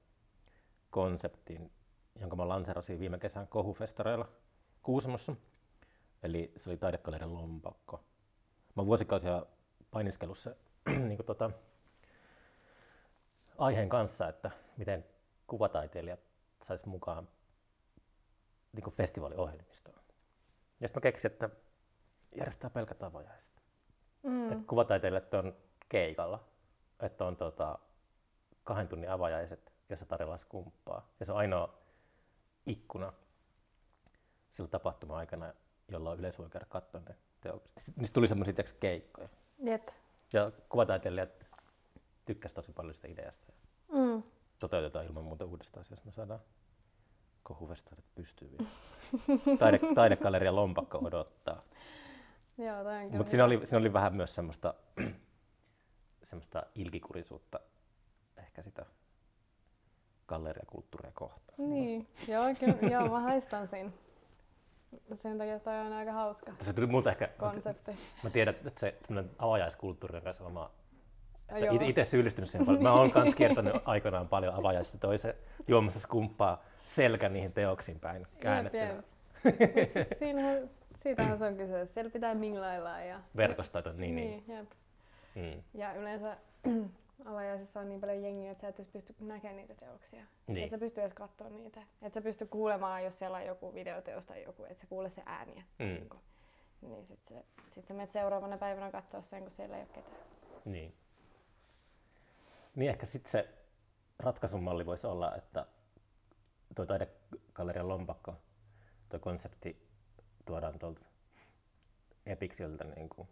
[0.90, 1.72] konseptin,
[2.20, 4.28] jonka mä lanseerasin viime kesän kohufestareilla
[4.84, 5.36] Kuusamossa.
[6.24, 8.04] Eli se oli taidekallerian lompakko.
[8.78, 9.46] Mä oon vuosikausia
[9.92, 10.56] painiskellut se
[11.08, 11.52] niin tota,
[13.58, 15.06] aiheen kanssa, että miten
[15.48, 16.20] kuvataiteilijat
[16.64, 17.28] sais mukaan
[18.74, 20.00] niin festivaaliohjelmistoon.
[20.80, 21.50] Ja sitten mä keksin, että
[22.36, 23.62] järjestää pelkät avajaiset.
[24.24, 24.52] Mm.
[24.52, 25.56] Et kuvataiteilijat on
[25.90, 26.48] keikalla,
[27.00, 27.80] että on tota,
[28.64, 31.10] kahden tunnin avajaiset, jossa tarjolla skumppaa.
[31.20, 31.78] Ja se on ainoa
[32.66, 33.14] ikkuna
[34.52, 35.54] sillä tapahtuma-aikana,
[35.88, 37.16] jolla yleisö voi käydä katsomaan
[37.78, 39.30] Sitten Niistä tuli semmoisia keikkoja.
[39.64, 39.88] Jep.
[40.34, 41.30] Ja kuvataiteilijat
[42.26, 43.54] tykkäsivät tosi paljon sitä ideasta.
[43.92, 44.24] Mm.
[44.60, 46.40] Toteutetaan ilman muuta uudestaan, jos me saadaan
[47.44, 48.70] kohuvestarit pystyyn vielä.
[49.60, 51.64] Taide, taidegaleria lompakko odottaa.
[52.58, 54.74] Joo, Mutta siinä oli, siinä oli vähän myös semmoista,
[56.24, 57.60] semmoista ilkikurisuutta
[58.38, 58.86] ehkä sitä
[60.28, 61.70] galleriakulttuuria kohtaan.
[61.70, 63.94] Niin, joo, kyllä, joo, mä haistan sen.
[65.16, 67.92] Sen takia toi on aika hauska Se tuli multa ehkä, konsepti.
[68.24, 70.72] mä tiedän, että se semmoinen avajaiskulttuuri on kanssa oma,
[71.82, 72.84] itse syyllistynyt siihen paljon.
[72.84, 75.34] Mä oon kans kiertänyt aikanaan paljon avajaista toisen
[75.68, 78.84] juomassa skumppaa selkä niihin teoksiin päin käännettynä.
[78.86, 78.96] Jep,
[79.46, 79.76] jep.
[79.76, 81.86] Mut siis siinähän, siitähän se on kyse.
[81.86, 83.20] Siellä pitää minglailla ja...
[83.38, 84.44] Verkostoita, niin, niin.
[84.48, 84.58] niin.
[84.58, 84.70] Jep.
[85.36, 85.64] Mm.
[85.74, 86.38] Ja yleensä
[87.26, 90.26] avajaisissa on niin paljon jengiä, että sä et edes pysty näkemään niitä teoksia.
[90.48, 90.64] Niin.
[90.64, 91.84] Et sä pysty edes katsoa niitä.
[92.02, 95.24] Et sä pysty kuulemaan, jos siellä on joku videoteos tai joku, et sä kuule se
[95.26, 95.64] ääniä.
[95.80, 95.86] Mm.
[95.86, 96.20] Niin, kun-
[96.82, 100.28] niin sit, se, sit sä menet seuraavana päivänä katsoa sen, kun siellä ei ole ketään.
[100.66, 100.94] Niin.
[102.76, 103.50] Niin ehkä sitten se
[104.20, 105.66] ratkaisun malli voisi olla, että
[106.76, 108.36] tuo taidegallerian lompakko,
[109.10, 109.88] tuo konsepti
[110.46, 111.06] tuodaan tuolta
[112.26, 113.28] Epiksiltä niin kuin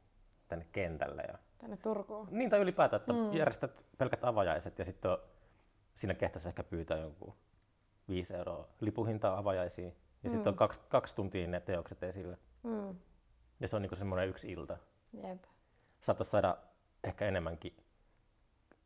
[0.47, 1.21] tänne kentälle.
[1.27, 2.27] Ja, Tänne Turkuun.
[2.31, 3.19] niin tai ylipäätään, että Mm.
[3.19, 3.33] mm.
[3.33, 5.17] järjestät pelkät avajaiset ja sitten
[5.95, 7.33] siinä kehtäisi ehkä pyytää jonkun
[8.09, 9.95] 5 euroa lipuhintaa avajaisiin.
[10.23, 10.53] Ja sitten Mm.
[10.53, 12.37] on kaksi, kaksi tuntia ne teokset esillä.
[12.63, 12.95] Mm.
[13.59, 14.77] Ja se on niin semmoinen yksi ilta.
[15.23, 15.43] Jep.
[16.01, 16.57] saattaisi saada
[17.03, 17.77] ehkä enemmänkin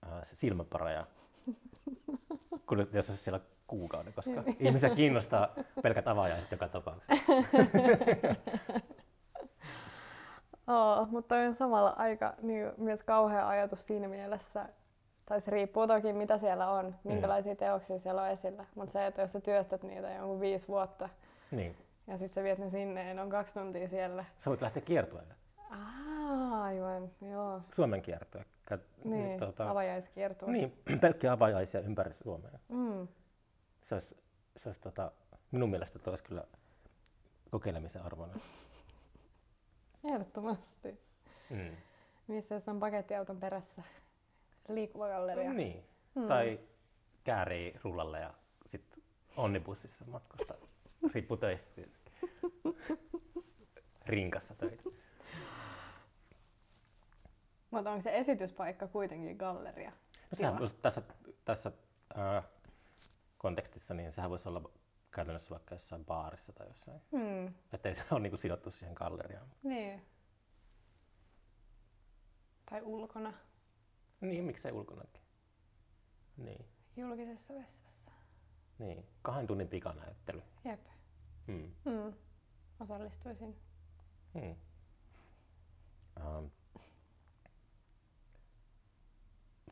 [0.07, 1.05] äh, silmäpareja
[2.67, 5.47] kuin jos olisi siellä kuukauden, koska ihmisiä kiinnostaa
[5.83, 7.13] pelkät avajaiset joka tapauksessa.
[10.69, 14.69] Oo, mutta on samalla aika niin, myös kauhea ajatus siinä mielessä,
[15.25, 19.21] tai se riippuu toki mitä siellä on, minkälaisia teoksia siellä on esillä, mutta se, että
[19.21, 21.09] jos sä työstät niitä jonkun viisi vuotta
[21.51, 21.77] Niin.
[22.07, 24.25] ja sitten sä viet ne sinne ja ne on kaksi tuntia siellä.
[24.39, 25.33] Sä voit lähteä kiertueelle.
[25.71, 27.61] Aa, aivan, joo.
[27.73, 28.45] Suomen kiertue.
[28.73, 29.69] Kä- Niin, tota...
[29.69, 30.51] avajaiskiertue.
[30.51, 32.59] Niin, pelkkiä avajaisia ympäri Suomea.
[32.69, 33.07] Mm.
[33.83, 34.17] Se olisi,
[34.57, 35.11] se olisi tota,
[35.51, 36.43] minun mielestä tuo olisi kyllä
[37.51, 38.41] kokeilemisen arvoinen.
[40.03, 40.99] Ehdottomasti.
[41.49, 41.77] Mm.
[42.27, 43.83] Missä on pakettiauton perässä.
[44.67, 45.53] Liikkuva galleria.
[45.53, 45.83] Niin.
[46.15, 46.27] Mm.
[46.27, 46.59] Tai
[47.23, 48.33] käärii rullalle ja
[48.65, 49.03] sitten
[49.37, 50.53] onnibussissa matkusta.
[51.13, 51.81] Riippuu töistä.
[54.05, 54.83] Rinkassa töitä.
[57.71, 59.91] Mutta onko se esityspaikka kuitenkin galleria?
[60.31, 61.01] No sehän voisi tässä,
[61.45, 61.71] tässä
[62.15, 62.43] ää,
[63.37, 64.71] kontekstissa, niin sehän voisi olla
[65.11, 67.01] käytännössä vaikka jossain baarissa tai jossain.
[67.11, 67.53] Hmm.
[67.73, 69.47] Että ei se ole niinku sidottu siihen galleriaan.
[69.63, 70.05] Niin.
[72.69, 73.33] Tai ulkona,
[74.21, 75.21] Niin, miksei ulkonakin.
[76.37, 76.65] Niin,
[76.97, 78.11] julkisessa vessassa.
[78.79, 79.05] niin.
[79.21, 80.41] Kahden tunnin pikanäyttely.
[80.65, 80.85] Jep.
[81.47, 81.71] Hmm.
[81.85, 82.13] Mm.
[82.79, 83.55] Osallistuisin.
[84.33, 84.55] Hmm.
[86.17, 86.45] Ähm.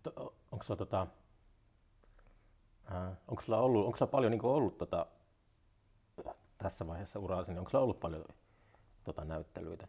[0.04, 1.08] To, onko sulla, tota,
[2.92, 5.06] äh, onko sulla, ollut, onko sulla paljon niin ollut tota,
[6.58, 8.26] tässä vaiheessa uraasi, niin onko sulla ollut paljon
[9.04, 9.88] tota, näyttelyitä?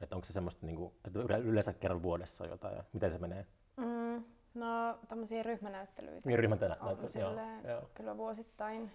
[0.00, 3.18] Että onko se semmoista, niin kuin, että yle- yleensä kerran vuodessa jotain ja miten se
[3.18, 3.46] menee?
[3.76, 4.24] Mm.
[4.54, 6.28] No, tämmöisiä ryhmänäyttelyitä.
[6.28, 7.32] Niin ryhmän on näyttely, joo,
[7.68, 7.90] joo.
[7.94, 8.90] kyllä vuosittain.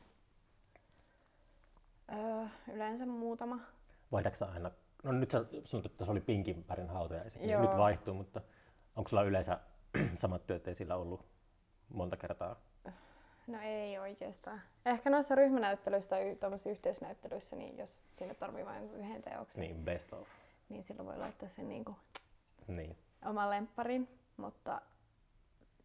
[2.11, 3.59] Öö, yleensä muutama.
[4.11, 4.71] Vaihdatko aina,
[5.03, 8.41] no nyt sä sanot, että se oli pinkin värin hautajaisia, niin nyt vaihtuu, mutta
[8.95, 9.59] onko sulla yleensä
[10.15, 11.25] samat työt esillä ollut
[11.93, 12.55] monta kertaa?
[13.49, 14.61] No ei oikeastaan.
[14.85, 19.85] Ehkä noissa ryhmänäyttelyissä tai tuommoisissa yhteisnäyttelyissä, niin jos sinne tarvii vain yhden teoksen, niin.
[19.85, 20.27] Best of.
[20.69, 21.97] niin silloin voi laittaa sen niin kuin
[22.67, 22.97] Niin.
[23.25, 24.07] oman lempparin.
[24.37, 24.81] Mutta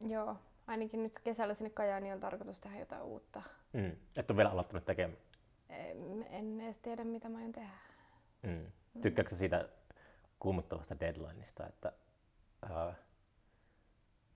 [0.00, 0.36] joo,
[0.66, 3.42] ainakin nyt kesällä sinne Kajaaniin on tarkoitus tehdä jotain uutta.
[3.72, 3.92] Mm.
[4.16, 5.18] Et ole vielä aloittanut tekemään.
[5.68, 7.70] En, en edes tiedä, mitä mä aion tehdä.
[8.42, 8.66] Mm.
[9.02, 9.68] Tykkääkö sä siitä
[10.38, 11.92] kuumottavasta deadlineista, että
[12.70, 12.94] ää,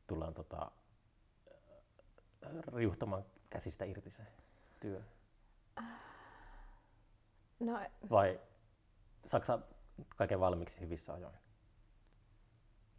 [0.06, 0.70] tullaan tota,
[2.74, 4.22] riuhtamaan käsistä irti se
[4.80, 5.02] työ?
[7.60, 7.80] No
[8.10, 8.40] Vai
[9.26, 9.58] saksa
[10.16, 11.34] kaiken valmiiksi hyvissä ajoin?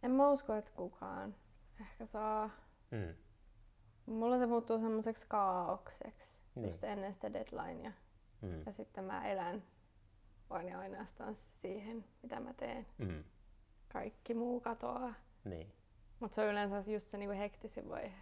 [0.02, 1.34] en mä usko, että kukaan
[1.80, 2.50] ehkä saa.
[2.90, 3.14] Mm.
[4.06, 6.66] Mulla se muuttuu semmoiseksi kaaukseksi Niin.
[6.66, 7.92] just ennen sitä deadlinea.
[8.40, 8.62] Mm.
[8.66, 9.62] Ja sitten mä elän
[10.50, 12.86] vain ja ainoastaan siihen, mitä mä teen.
[12.98, 13.24] Mm.
[13.92, 15.14] Kaikki muu katoaa.
[15.44, 15.72] Niin.
[16.20, 18.14] Mutta se on yleensä just se niinku hektisin vaihe.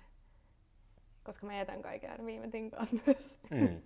[1.29, 3.39] Koska mä jätän kaiken aina viime tinkaan myös.
[3.51, 3.83] Mm.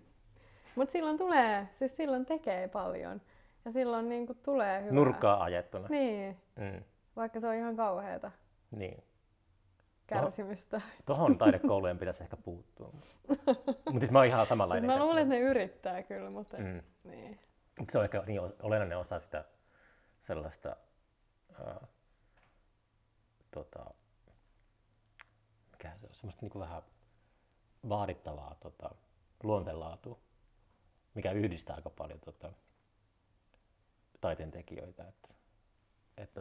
[0.76, 3.20] Mutta silloin tulee, siis silloin tekee paljon.
[3.64, 4.92] Ja silloin niinku tulee hyvää.
[4.94, 5.88] Nurkkaa ajettuna.
[5.90, 6.82] Niin, Mm.
[7.16, 8.30] vaikka se on ihan kauheata
[8.70, 9.04] Niin.
[10.06, 10.80] kärsimystä.
[11.06, 12.92] Tuohon taidekoulujen pitäisi ehkä puuttua.
[13.86, 14.86] Mutta siis mä oon ihan Siis samanlainen.
[14.86, 15.04] mä kanssa.
[15.04, 16.82] luulen, että ne yrittää kyllä, mutta Mm.
[17.04, 17.40] niin.
[17.78, 19.44] Mut Se on ehkä niin olennainen osa sitä
[20.20, 20.76] sellaista
[21.64, 21.86] ää,
[23.50, 23.84] tota,
[25.72, 26.82] mikä se on, semmoista niin vähän
[27.88, 28.90] vaadittavaa tota,
[29.42, 30.18] luonteenlaatua,
[31.14, 32.52] mikä yhdistää aika paljon tota,
[34.20, 35.04] taiteen tekijöitä.
[35.08, 35.28] Että,
[36.16, 36.40] että,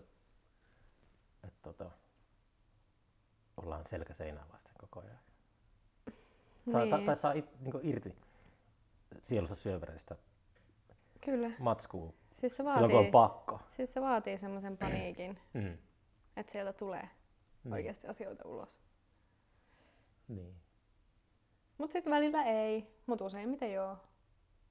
[1.43, 1.91] että tota,
[3.57, 5.19] ollaan selkä seinää vasten koko ajan.
[6.71, 6.89] Saa, Niin.
[6.91, 8.15] tai, tai saa it, niin irti
[9.23, 10.15] sielussa syövereistä
[11.21, 11.51] Kyllä.
[11.59, 13.59] matskuu Siis se silloin, kun on vaatii, pakko.
[13.69, 15.77] siis se vaatii semmoisen paniikin, Mm.
[16.37, 17.09] että sieltä tulee
[17.63, 17.73] Niin.
[17.73, 18.79] oikeasti asioita ulos.
[20.27, 20.60] Niin.
[21.81, 23.97] Mutta sitten välillä ei, mutta useimmiten joo.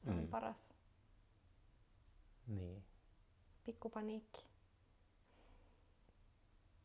[0.04, 0.28] Se on Mm.
[0.28, 0.74] paras.
[2.46, 2.84] Niin.
[3.64, 4.50] Pikkupaniikki.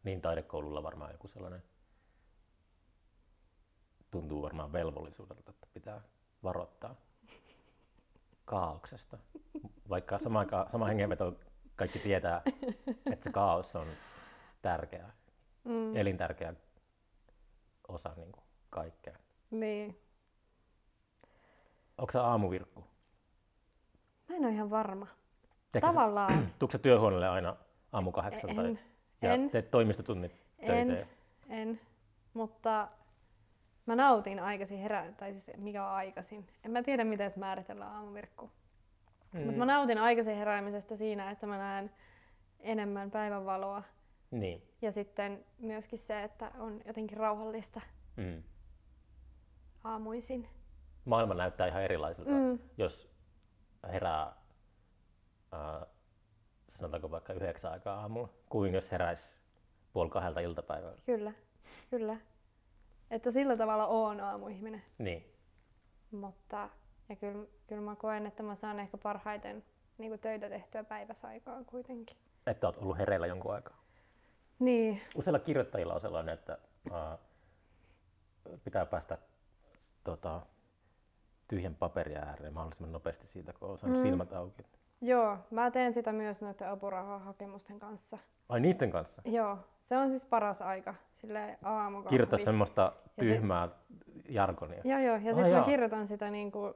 [0.03, 1.63] niin taidekoululla varmaan joku sellainen
[4.11, 6.01] tuntuu varmaan velvollisuudelta, että pitää
[6.43, 6.95] varoittaa
[8.45, 9.17] kaauksesta.
[9.89, 11.39] Vaikka sama, aikaan- sama hengenveto
[11.75, 12.41] kaikki tietää,
[13.11, 13.87] että se kaos on
[14.61, 15.09] tärkeä,
[15.63, 15.95] Mm.
[15.95, 16.53] elintärkeä
[17.87, 19.17] osa niin kuin kaikkea.
[19.51, 20.01] Niin.
[21.97, 22.83] Onko se aamuvirkku?
[24.29, 25.07] Mä en ole ihan varma.
[25.71, 27.55] Teetkö sä- Tavallaan Tuutko sä työhuoneelle aina
[27.91, 28.79] aamu kahdeksan tai en,
[29.21, 30.31] ja en, teet toimistotunnit
[30.65, 30.93] töitä?
[30.99, 31.07] en,
[31.49, 31.79] en,
[32.33, 32.87] mutta
[33.85, 36.47] mä nautin aikaisin herää, tai siis mikä on aikaisin.
[36.63, 38.49] En mä tiedä, miten se määritellään aamuvirkku.
[39.33, 39.39] Mm.
[39.41, 41.91] Mutta mä nautin aikaisin heräämisestä siinä, että mä näen
[42.59, 43.83] enemmän päivänvaloa.
[44.31, 44.61] Niin.
[44.81, 47.81] Ja sitten myöskin se, että on jotenkin rauhallista
[48.17, 48.43] Mm.
[49.83, 50.47] aamuisin.
[51.05, 52.59] Maailma näyttää ihan erilaiselta, Mm.
[52.77, 53.11] jos
[53.91, 54.35] herää,
[55.51, 55.85] ää,
[56.75, 59.39] sanotaanko vaikka yhdeksän aikaa aamulla, kuin jos heräisi
[59.93, 60.97] puoli kahdelta iltapäivällä.
[61.05, 61.31] Kyllä,
[61.89, 62.17] kyllä.
[63.11, 64.83] Että sillä tavalla oon aamuihminen.
[64.97, 65.33] Niin.
[66.11, 66.69] Mutta
[67.09, 69.63] ja kyllä, kyllä mä koen, että mä saan ehkä parhaiten
[69.97, 72.17] niin kuin töitä tehtyä päiväsaikaan kuitenkin.
[72.47, 73.81] Että olet ollut hereillä jonkun aikaa.
[74.59, 76.57] Niin, Useilla kirjoittajilla on sellainen, että
[76.91, 77.17] ää,
[78.63, 79.17] pitää päästä
[80.03, 80.41] tota,
[81.47, 84.01] tyhjän paperin ääreen mahdollisimman nopeasti siitä, kun on saanut Mm.
[84.03, 84.63] silmät auki.
[85.01, 88.17] joo, mä teen sitä myös noiden apurahahakemusten kanssa.
[88.49, 89.21] Ai niiden kanssa?
[89.25, 92.09] Joo, se on siis paras aika, sille aamukahvi.
[92.09, 93.69] Kirjoittaa semmoista Ja se- tyhmää
[94.29, 94.81] jargonia.
[94.83, 96.73] Joo, joo, ja Ai sitten mä kirjoitan sitä niin kuin,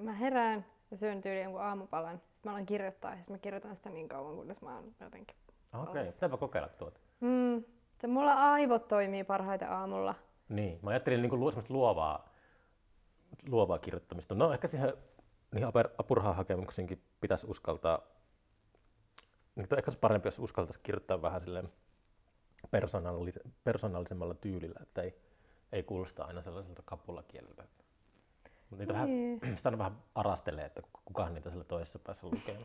[0.00, 3.76] mä herään ja syön tyyliin jonkun aamupalan, sitten mä alan kirjoittaa ja sitten mä kirjoitan
[3.76, 5.36] sitä niin kauan, kunnes mä oon jotenkin
[5.82, 6.14] Okei, valmis.
[6.14, 7.00] pitääpä kokeilla tuota.
[7.20, 7.64] Mm,
[7.98, 10.14] se mulla aivot toimii parhaiten aamulla.
[10.48, 12.28] Niin, mä ajattelin niin kuin semmoista luovaa,
[13.48, 14.34] luovaa kirjoittamista.
[14.34, 14.92] No ehkä siihen
[15.54, 15.68] niihin
[15.98, 18.00] apurahahakemuksiinkin pitäisi uskaltaa,
[19.56, 21.68] niin ehkä olisi parempi, jos uskaltaisi kirjoittaa vähän silleen
[22.66, 25.14] persoonallis- persoonallisemmalla tyylillä, että ei,
[25.72, 27.64] ei kuulosta aina sellaiselta kapulakieleltä.
[28.70, 29.40] Mutta niitä vähän, Niin.
[29.56, 32.58] sitä aina vähän arastelee, että kukaan niitä siellä toisessa päässä lukee.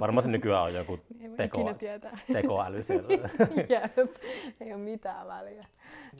[0.00, 0.98] Varmaan se nykyään on joku
[1.36, 1.74] Tekoa.
[1.74, 2.18] tietää.
[2.32, 3.08] tekoäly siellä.
[3.68, 3.98] Jep.
[4.60, 5.62] Ei ole mitään väliä,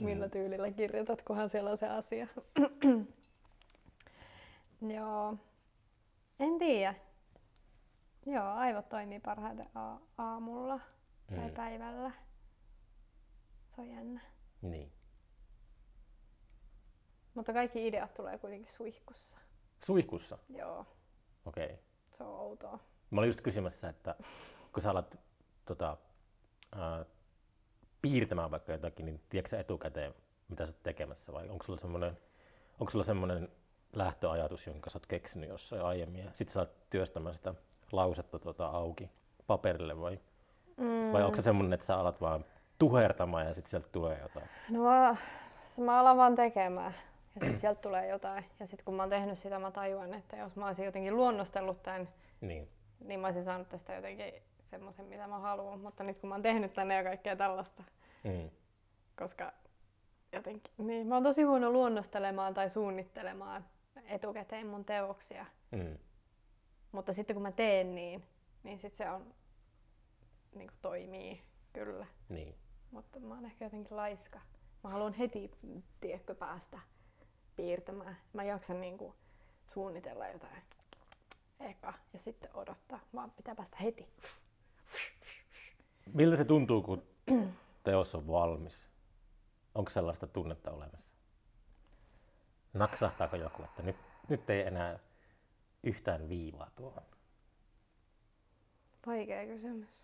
[0.01, 2.27] millä tyylillä kirjoitat, kunhan siellä on se asia.
[4.89, 5.37] Joo.
[6.41, 6.95] En tiedä.
[8.27, 10.81] Joo, aivot toimii parhaiten a- aamulla
[11.37, 11.55] tai Mm.
[11.55, 12.11] päivällä.
[13.69, 14.21] Se on jännä.
[14.63, 14.93] niin.
[17.35, 19.39] Mutta kaikki ideat tulee kuitenkin suihkussa.
[19.85, 20.87] Suihkussa, Joo,
[21.45, 21.65] okei.
[21.65, 21.77] Okay.
[22.13, 22.79] se on outoa.
[23.11, 24.15] Mä olin just kysymässä, että
[24.73, 25.17] kun sä alat
[25.65, 25.97] tota,
[26.77, 27.05] ää,
[28.03, 30.15] piirtämään vaikka jotakin, niin tiedätkö sä etukäteen,
[30.49, 32.19] mitä sä oot tekemässä vai onko sulla semmoinen,
[32.81, 33.49] onko sulla semmoinen
[33.93, 37.55] lähtöajatus, jonka sä oot keksinyt jossain aiemmin ja sitten sä oot työstämään sitä
[37.93, 39.11] lausetta tota, auki
[39.47, 40.19] paperille vai,
[40.77, 41.13] Mm.
[41.13, 42.45] vai onko se semmoinen, että sä alat vaan
[42.79, 44.47] tuhertamaan ja sitten sieltä tulee jotain?
[44.71, 45.17] No mä,
[45.85, 46.95] mä alan vaan tekemään
[47.35, 48.45] ja sitten sieltä tulee jotain.
[48.61, 51.83] Ja sitten kun mä oon tehnyt sitä, mä tajuan, että jos mä olisin jotenkin luonnostellut
[51.83, 52.09] tämän,
[52.41, 52.69] Niin,
[53.05, 54.33] niin mä olisin saanut tästä jotenkin
[54.65, 55.81] semmoisen, mitä mä haluan.
[55.81, 57.83] Mutta nyt kun mä oon tehnyt tänne ja kaikkea tällaista,
[58.25, 58.51] mm.
[59.19, 59.53] koska
[60.33, 63.65] jotenkin, niin mä oon tosi huono luonnostelemaan tai suunnittelemaan
[64.05, 65.47] etukäteen mun teoksia.
[65.71, 65.99] Mm.
[66.93, 68.25] Mutta sitten kun mä teen niin,
[68.63, 69.35] niin sit se on,
[70.55, 72.07] niin kuin toimii kyllä.
[72.29, 72.55] niin.
[72.91, 74.41] Mutta mä oon ehkä jotenkin laiska.
[74.85, 75.51] Mä haluan heti,
[76.01, 76.79] tiedätkö, päästä
[77.57, 78.17] piirtämään.
[78.33, 79.15] Mä jaksan niinku
[79.75, 80.63] suunnitella jotain
[81.61, 84.09] eka ja sitten odottaa, vaan pitää päästä heti.
[86.15, 87.03] Miltä se tuntuu, kun
[87.85, 88.89] teos on valmis?
[89.75, 91.12] Onko sellaista tunnetta olemassa?
[92.75, 93.97] Naksahtaako joku, että nyt,
[94.29, 94.99] nyt ei enää
[95.83, 97.03] yhtään viivaa tuohon?
[99.07, 100.03] Vaikea kysymys.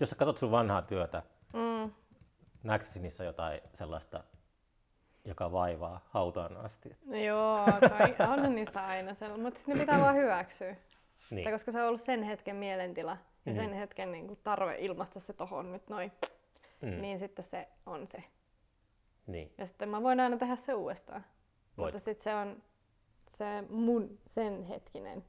[0.00, 1.92] Jos sä katsot sun vanhaa työtä, Mm.
[2.62, 4.24] näetkö sä niissä jotain sellaista,
[5.24, 6.96] joka vaivaa hautaan asti?
[7.06, 10.76] No joo, kai, onhan niissä aina sellainen, mutta sitten ne pitää vaan hyväksyä.
[11.30, 11.44] Niin.
[11.44, 13.60] Tai koska se on ollut sen hetken mielentila ja Mhm.
[13.60, 16.12] sen hetken niin kuin tarve ilmaista se tohon nyt noin,
[16.82, 17.00] Mm.
[17.00, 18.24] niin sitten se on se.
[19.26, 19.54] Niin.
[19.58, 21.24] Ja sitten mä voin aina tehdä se uudestaan.
[21.78, 21.94] Voit.
[21.94, 22.62] Mutta sitten se on
[23.28, 25.24] se mun sen hetkinen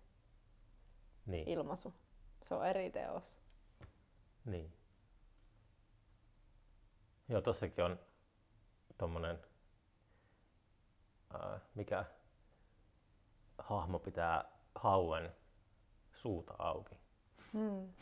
[1.26, 1.48] Niin.
[1.48, 1.94] ilmaisu.
[2.44, 3.40] Se on eri teos.
[4.46, 4.74] Niin.
[7.30, 8.00] Joo, tossakin on
[8.98, 9.40] tommonen,
[11.34, 12.06] ää, mikä
[13.58, 15.32] hahmo pitää hauen
[16.14, 16.96] suuta auki.
[17.54, 17.94] Hmm.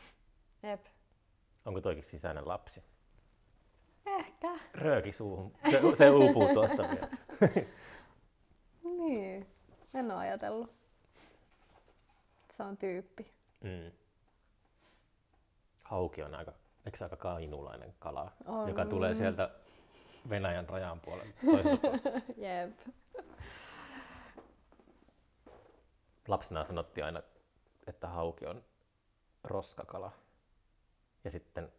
[0.64, 0.86] Jep.
[1.66, 2.84] Onko toikin sisäinen lapsi?
[4.06, 4.48] Ehkä.
[4.74, 5.54] Rööki suuhun.
[5.72, 7.08] Se, se uupuu tuosta vielä.
[8.98, 9.48] Niin.
[9.94, 10.74] En oo ajatellut.
[12.52, 13.32] Se on tyyppi.
[13.62, 13.92] Mm.
[15.84, 16.54] Hauki on aika,
[16.86, 18.68] eikö se aika kainulainen kala, On.
[18.70, 19.50] joka tulee sieltä
[20.30, 21.32] Venäjän rajan puolelta.
[22.38, 22.78] Jep.
[26.28, 27.22] lapsena sanottiin aina,
[27.88, 28.64] että hauki on
[29.44, 30.12] roskakala.
[31.24, 31.72] Ja sitten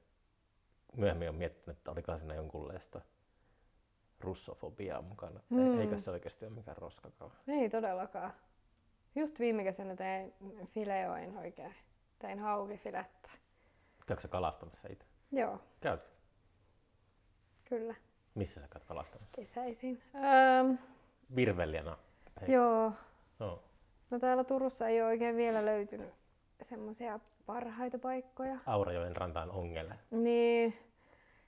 [0.96, 3.00] myöhemmin on miettinyt, että oliko siinä jonkunlaista
[4.20, 5.40] russofobiaa mukana.
[5.48, 5.80] Mm.
[5.80, 7.32] Eikä se oikeasti ole mikään roskakala.
[7.48, 8.32] Ei todellakaan.
[9.14, 10.34] Just viime kesänä tein
[10.66, 11.74] fileoin oikein.
[12.18, 13.30] Tein haukifilettä.
[14.06, 15.06] Käykö kalastamassa itse?
[15.32, 16.00] Joo, Käyt.
[17.64, 17.94] kyllä.
[18.34, 19.32] Missä sä käyt kalastamassa?
[19.36, 20.02] Kesäisin.
[20.14, 20.74] Öö,
[21.36, 21.96] Virvelijänä.
[22.48, 22.92] Joo.
[23.38, 23.62] No.
[24.10, 26.19] No täällä Turussa ei ole oikein vielä löytynyt
[26.64, 28.58] semmoisia parhaita paikkoja.
[28.66, 29.94] Aurajoen rantaan ongelle.
[30.10, 30.74] Niin,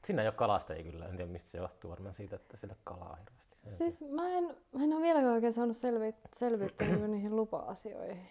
[0.04, 1.06] Siinä ei ole kalastajia kyllä.
[1.06, 1.90] En tiedä mistä se johtuu.
[1.90, 3.76] Varmaan siitä, että siellä kalaa hirveästi.
[3.78, 8.28] siis mä en, mä en ole vieläkään oikein saanut selvi, selvyyttä niihin lupa-asioihin.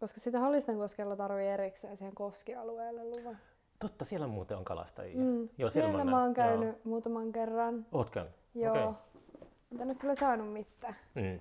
[0.00, 3.38] Koska sitä Halistenkoskella tarvii erikseen siihen koskialueelle luvan.
[3.78, 5.18] Totta, siellä muuten on kalastajia.
[5.18, 5.48] Mm.
[5.58, 6.78] Joo, Siellä mä mä oon käynyt Joo.
[6.84, 7.86] muutaman kerran.
[7.92, 8.32] Oot käynyt?
[8.54, 8.72] Joo.
[8.72, 8.92] Okay.
[9.70, 10.96] Mutta en ole kyllä saanut mitään.
[11.14, 11.40] Mm.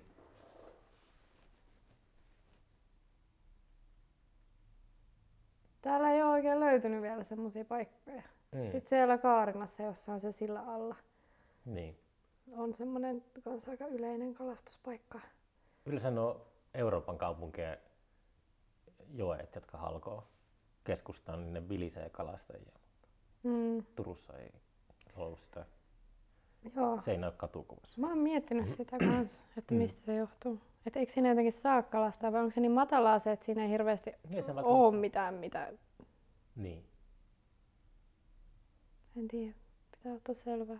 [5.83, 8.21] Täällä ei ole oikein löytynyt vielä semmoisia paikkoja.
[8.51, 8.63] Mm.
[8.63, 10.95] Sitten siellä Kaarinassa, jossa on se sillä alla,
[11.65, 11.99] Niin.
[12.57, 15.19] on semmoinen kans aika yleinen kalastuspaikka.
[15.85, 17.77] Yleensä nuo Euroopan kaupunkien
[19.13, 20.27] joet, jotka halkoo
[20.83, 22.71] keskustaan, niin ne vilisee kalastajia.
[23.43, 24.51] Mm, Turussa ei
[25.15, 25.65] ollut sitä.
[26.75, 27.01] Joo.
[27.05, 28.01] Se ei näy katukuvassa.
[28.01, 29.77] Mä oon miettinyt sitä kanssa, että Mm.
[29.81, 30.59] mistä se johtuu.
[30.85, 33.69] Että eikö siinä jotenkin saa kalastaa vai onko se niin matalaa se, että siinä ei
[33.69, 35.73] hirveästi Ei se välttämättä- ole mitään, mitä...
[36.55, 36.83] Niin.
[39.17, 39.53] En tiedä.
[39.91, 40.79] Pitää ottaa selvää.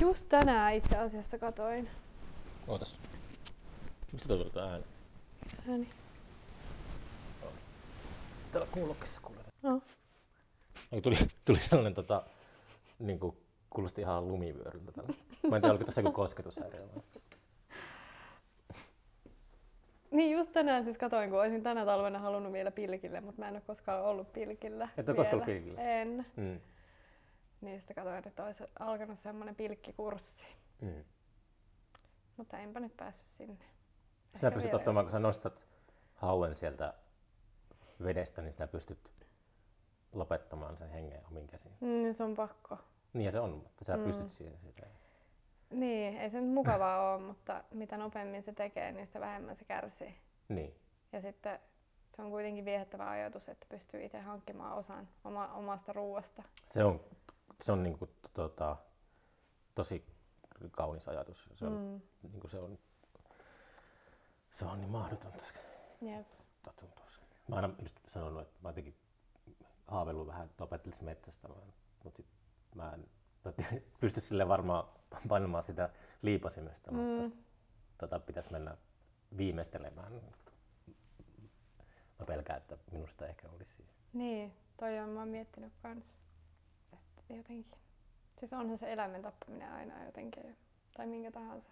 [0.00, 1.88] Just tänään itse asiassa katoin.
[2.66, 2.98] Ootas.
[4.12, 4.84] Mistä tuo tulee ääni?
[5.68, 5.88] Ääni.
[8.52, 9.44] Täällä kuulokkeessa kuulee.
[9.62, 9.82] No.
[11.02, 12.22] Tuli, tuli sellainen, tota,
[12.98, 13.36] niin kuin,
[13.70, 15.14] kuulosti ihan lumivyöryltä tällä.
[15.50, 17.02] Mä en tiedä, oliko tässä joku kosketushäiriö vai?
[20.10, 23.54] Niin just tänään siis katoin, kun olisin tänä talvena halunnut vielä pilkille, mutta mä en
[23.54, 25.80] ole koskaan ollut pilkillä Et ole koskaan ollut pilkillä?
[25.80, 26.26] En.
[26.36, 26.60] Mm.
[27.60, 30.46] Niin sitten katsoin, että olisi alkanut semmoinen pilkkikurssi.
[30.80, 31.04] Mm.
[32.36, 33.64] Mutta enpä nyt päässyt sinne.
[34.34, 35.44] Ehkä pystyt ottamaan, kun sä joskus.
[35.44, 35.62] nostat
[36.14, 36.94] hauen sieltä
[38.02, 39.10] vedestä, niin sinä pystyt
[40.12, 41.74] lopettamaan sen hengen omiin käsiin.
[41.80, 42.78] Mm, se on pakko.
[43.12, 44.04] Niin ja se on, mutta sä Mm.
[44.04, 44.58] pystyt siihen.
[44.58, 44.86] Siitä.
[45.70, 49.64] Niin, ei se nyt mukavaa ole, mutta mitä nopeammin se tekee, niin sitä vähemmän se
[49.64, 50.14] kärsii.
[50.48, 50.74] Niin.
[51.12, 51.58] Ja sitten
[52.16, 56.42] se on kuitenkin viehättävä ajatus, että pystyy itse hankkimaan osan oma, omasta ruuasta.
[56.66, 57.00] Se on,
[57.60, 58.76] se on niinku, tota,
[59.74, 60.06] tosi
[60.72, 61.48] kaunis ajatus.
[61.54, 62.00] Se on, Mm.
[62.32, 62.78] niinku se on,
[64.50, 65.44] se on niin mahdotonta.
[66.00, 66.26] Jep.
[66.80, 67.20] tuntuu se.
[67.48, 68.94] Mä oon aina just sanonut, että mä jotenkin
[69.88, 71.72] haaveillut vähän, että opettelisin metsästämään,
[72.04, 72.26] mutta sit
[72.74, 73.08] mä en
[74.00, 74.84] pysty sille varmaan
[75.28, 75.90] painamaan sitä
[76.22, 76.98] liipasimesta, mm.
[76.98, 77.36] mutta
[77.98, 78.76] tota pitäisi mennä
[79.36, 80.12] viimeistelemään.
[82.18, 83.94] Mä pelkään, että minusta ehkä olisi siihen.
[84.12, 86.18] Niin, toi on mä oon miettinyt kans.
[86.92, 87.78] Että jotenkin.
[88.38, 90.56] Siis onhan se eläimen tappaminen aina jotenkin,
[90.96, 91.70] tai minkä tahansa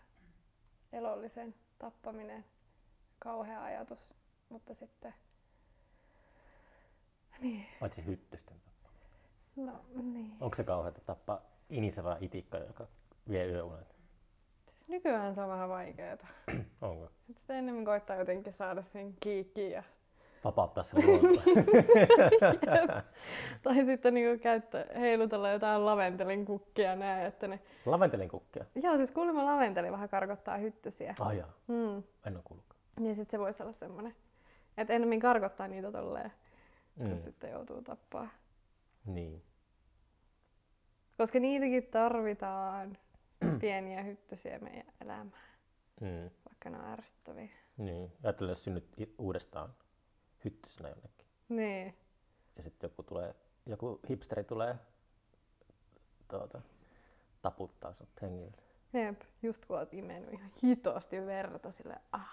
[0.92, 2.44] elollisen tappaminen,
[3.18, 4.14] kauhea ajatus.
[4.48, 5.14] Mutta sitten,
[7.40, 8.56] niin, Paitsi hyttysten.
[9.56, 9.72] no
[10.02, 10.32] niin.
[10.40, 12.86] Onko se kauheata tappaa inisevää itikkaa, joka
[13.28, 13.96] vie yöunet?
[14.70, 16.26] Siis nykyään se on vähän vaikeeta.
[16.80, 17.10] Onko?
[17.30, 19.82] Et sitä enemmän koittaa jotenkin saada sen kiikkiin ja
[20.44, 21.26] Vapauttaa se luonto.
[23.62, 27.60] Tai sitten niinku käyttää, heilutella jotain laventelin kukkia näin, että ne...
[27.86, 28.64] Laventelin kukkia.
[28.74, 31.14] Joo, siis kuulemma laventeli vähän karkottaa hyttysiä.
[31.20, 32.02] Ah jaa, Mm.
[32.26, 32.80] en ole kuullutkaan.
[33.00, 34.14] Niin sit se voisi olla semmonen,
[34.78, 36.32] että enemmän karkottaa niitä tolleen,
[36.96, 37.08] mm.
[37.08, 38.28] Kun sitten joutuu tappaa.
[39.04, 39.42] Niin.
[41.18, 42.98] Koska niitäkin tarvitaan
[43.60, 45.32] pieniä hyttysiä meidän elämään,
[46.00, 46.30] Mm.
[46.48, 47.48] vaikka ne on ärsyttäviä.
[47.76, 48.12] Niin.
[48.24, 48.88] Ajattelen, jos synnyt
[49.18, 49.74] uudestaan
[50.44, 51.26] hyttysänä jonnekin.
[51.48, 51.94] Niin.
[52.56, 53.34] Ja sitten joku, tulee,
[53.66, 54.74] joku hipsteri tulee
[56.28, 56.60] tuota,
[57.42, 58.62] taputtaa sut hengiltä.
[58.92, 62.30] Jep, just kun oot imennyt ihan hitosti verta sille, ah,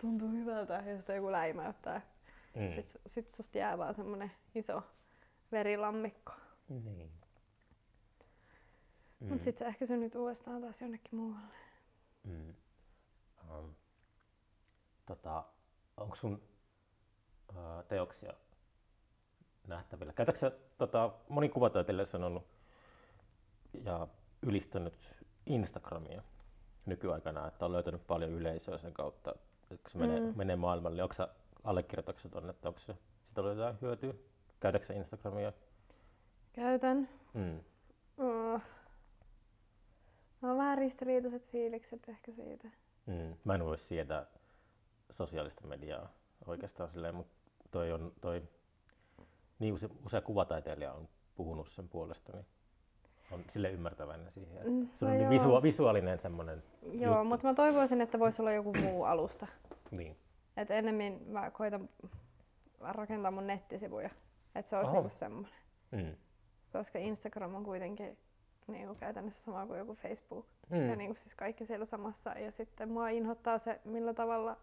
[0.00, 2.00] tuntuu hyvältä ja sitten joku läimäyttää.
[2.56, 2.70] Mm.
[2.70, 4.82] Sitten sit susta jää vaan semmonen iso
[5.52, 6.32] verilammikko.
[6.68, 7.10] Niin.
[9.20, 9.28] Mm.
[9.28, 11.54] Mut sit sä ehkä synnyt uudestaan taas jonnekin muualle.
[12.24, 12.54] Mm.
[13.50, 13.74] Um,
[15.06, 15.44] tota,
[15.96, 16.42] onko sun
[17.50, 18.32] uh, teoksia
[19.66, 20.12] nähtävillä?
[20.12, 22.46] Käytätkö sä, tota, moni kuvataiteilija sanonut
[23.84, 24.06] ja
[24.42, 24.94] ylistänyt
[25.46, 26.22] Instagramia
[26.86, 29.30] nykyaikana, että on löytänyt paljon yleisöä sen kautta,
[29.70, 30.32] että kun se menee, Mm.
[30.36, 31.02] menee maailmalle.
[31.02, 31.28] Onko sä
[31.66, 32.96] allekirjoitatko tuonne, että onko se,
[33.26, 34.14] siitä ollut jotain hyötyä?
[34.60, 35.52] Käytätkö Instagramia?
[36.52, 37.08] Käytän.
[37.34, 37.60] Mm.
[38.18, 38.60] Oh.
[40.40, 42.68] No, on vähän ristiriitaiset fiilikset ehkä siitä.
[43.06, 43.34] Mm.
[43.44, 44.26] Mä en voi sietää
[45.10, 46.08] sosiaalista mediaa
[46.46, 47.34] oikeastaan silleen, mutta
[47.70, 48.42] toi on, toi,
[49.58, 52.46] niin use, usea kuvataiteilija on puhunut sen puolesta, niin
[53.32, 54.56] on sille ymmärtäväinen siihen.
[54.56, 55.30] että Mm, Se on no niin joo.
[55.30, 57.24] visua, visuaalinen semmoinen Joo, juttu.
[57.24, 59.46] mutta mä toivoisin, että voisi olla joku muu alusta.
[59.90, 60.16] Niin.
[60.56, 61.88] Et ennemmin mä koitan
[62.80, 64.10] rakentaa mun nettisivuja.
[64.54, 65.52] Että se olisi niinku semmoinen.
[65.90, 66.16] Mm.
[66.72, 68.18] Koska Instagram on kuitenkin
[68.66, 70.46] niinku käytännössä sama kuin joku Facebook.
[70.70, 70.88] Mm.
[70.88, 72.30] Ja niinku siis kaikki siellä samassa.
[72.30, 74.56] Ja sitten mua inhottaa se, millä tavalla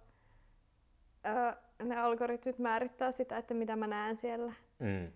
[1.23, 4.53] ää, ne algoritmit määrittää sitä, että mitä mä näen siellä.
[4.79, 5.11] Mm.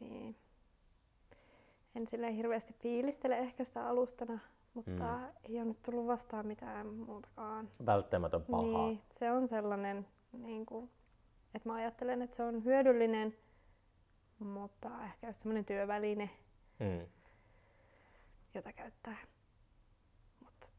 [0.00, 0.36] Niin.
[1.94, 4.38] En silleen hirveästi fiilistele ehkä sitä alustana,
[4.74, 5.24] mutta Mm.
[5.42, 7.68] ei ole nyt tullut vastaan mitään muutakaan.
[7.86, 8.86] Välttämätön pahaa.
[8.86, 10.90] Niin, se on sellainen, niin kuin,
[11.54, 13.36] että mä ajattelen, että se on hyödyllinen,
[14.38, 16.30] mutta ehkä jos semmoinen työväline,
[16.78, 17.06] Mm.
[18.54, 19.16] jota käyttää.
[20.44, 20.70] Mut.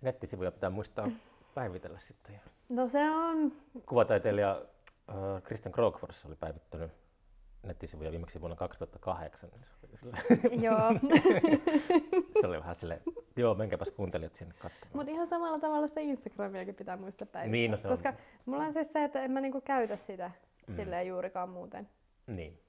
[0.00, 1.08] Nettisivuja pitää muistaa
[1.54, 2.40] päivitellä sitten.
[2.68, 3.52] No se on,
[3.86, 4.62] Kuvataiteilija
[5.10, 6.90] äh, Christian Krogfors oli päivittänyt
[7.62, 9.50] nettisivuja viimeksi vuonna 2008.
[9.50, 10.78] niin Se oli, sille, joo.
[12.40, 13.00] se oli vähän silleen,
[13.36, 14.96] joo, menkääpäs kuuntelijat sinne katsomaan.
[14.96, 17.52] Mutta ihan samalla tavalla sitä Instagramiakin pitää muistaa päivittää.
[17.52, 18.12] Niin, no se on- Koska
[18.46, 20.30] mulla on siis se, että en mä niinku käytä sitä
[20.68, 20.74] Mm.
[20.74, 21.88] silleen juurikaan muuten.
[22.26, 22.60] Niin.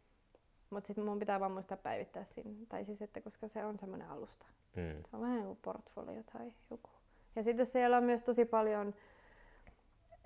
[0.69, 2.65] Mutta sitten mun pitää vaan muistaa päivittää sinne.
[2.69, 4.45] Tai siis, että koska se on semmoinen alusta.
[4.75, 5.03] Mm.
[5.09, 6.89] Se on vähän niin kuin portfolio tai joku.
[7.35, 8.93] Ja sitten siellä on myös tosi paljon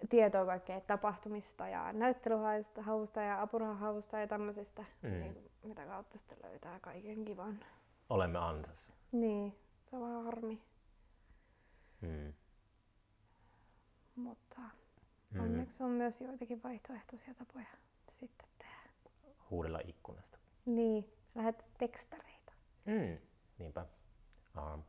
[0.10, 5.10] tietoa kaikkea tapahtumista ja näyttelyhausta ja apurahahausta ja tämmöisistä, Mm.
[5.10, 7.60] niin, mitä kautta sitten löytää kaiken kivan.
[8.10, 8.93] Olemme ansassa.
[9.12, 10.62] Niin, se on vähän harmi,
[12.01, 12.34] Mm.
[14.16, 14.62] mutta
[15.32, 15.39] Mm.
[15.43, 17.66] onneksi on myös joitakin vaihtoehtoisia tapoja
[18.10, 18.74] sitten tehdä.
[19.49, 20.38] Huudella ikkunasta.
[20.66, 22.51] Niin, lähetät tekstareita.
[22.86, 23.18] Mm.
[23.58, 23.86] Niinpä.
[24.58, 24.80] Uh, uh,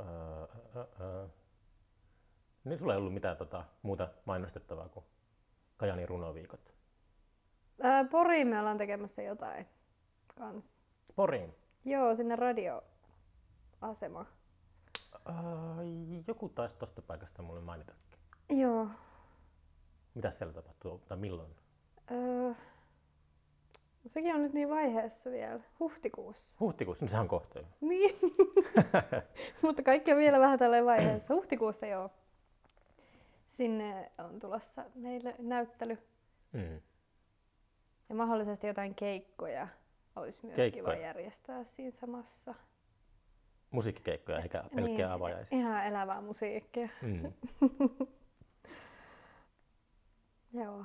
[0.00, 1.30] uh, uh.
[2.64, 5.04] Niin sulla ei ollut mitään tota, muuta mainostettavaa kuin
[5.76, 6.74] Kajani runoviikot.
[7.80, 9.66] Ää, Poriin me ollaan tekemässä jotain
[10.38, 10.86] kans.
[11.16, 11.54] Poriin.
[11.84, 14.26] Joo, sinne radioasema.
[15.28, 18.02] Uh, joku taisi tosta paikasta mulle mainitakin.
[18.50, 18.86] Joo.
[20.14, 21.50] Mitä siellä tapahtuu tai milloin?
[22.10, 22.52] Öö,
[24.06, 25.60] sekin on nyt niin vaiheessa vielä.
[25.80, 26.56] Huhtikuussa.
[26.60, 27.64] Huhtikuussa, no sehän on kohta jo.
[27.80, 28.18] Niin.
[29.62, 31.34] Mutta kaikki on vielä vähän tälleen vaiheessa.
[31.34, 32.10] Huhtikuussa joo.
[33.56, 35.98] Sinne on tulossa meille näyttely.
[36.52, 36.80] Mm.
[38.08, 39.68] Ja mahdollisesti jotain keikkoja
[40.16, 40.94] olisi myös Keikkoja.
[40.94, 42.54] kiva järjestää siinä samassa.
[43.70, 45.58] Musiikkikeikkoja eikä pelkkiä Niin, avajaisia.
[45.58, 46.88] Ihan elävää musiikkia.
[47.02, 47.32] Mm.
[50.62, 50.84] Joo.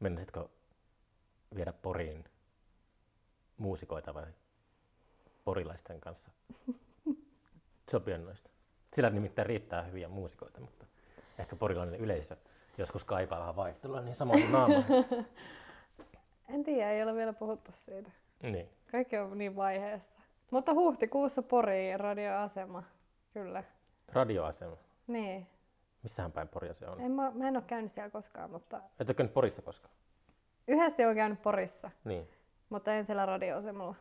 [0.00, 0.48] Mennäisitkö
[1.54, 2.24] viedä Poriin
[3.56, 4.26] muusikoita vai
[5.44, 6.30] porilaisten kanssa
[7.90, 8.50] sopia noista?
[8.94, 10.86] Sillä nimittäin riittää hyviä muusikoita, mutta
[11.38, 12.36] ehkä porilainen yleisö
[12.78, 14.74] joskus kaipaa vähän vaihtelua, niin samoin naama.
[16.54, 18.10] En tiedä, ei ole vielä puhuttu siitä.
[18.42, 18.68] niin.
[18.92, 20.20] Kaikki on niin vaiheessa.
[20.50, 22.82] Mutta huhtikuussa Poriin radioasema.
[23.34, 23.64] Kyllä.
[24.12, 24.76] Radioasema.
[25.06, 25.46] Niin.
[26.02, 27.00] Missähän päin Poria se on?
[27.00, 29.94] En mä, mä en ole käynyt siellä koskaan, mutta Et ole käynyt Porissa koskaan?
[30.68, 32.28] yhdesti olen käynyt Porissa, Niin.
[32.68, 33.94] mutta en siellä radioasemalla.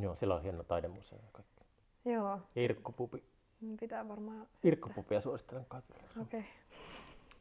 [0.00, 1.62] Joo, sillä on hieno taidemuseo ja kaikki.
[2.04, 3.24] Joo, Irkkupupi.
[3.80, 4.68] Pitää varmaan sitten.
[4.68, 6.02] Irkkupupia suosittelen kaikille.
[6.20, 6.40] Okei.
[6.40, 6.50] Okay.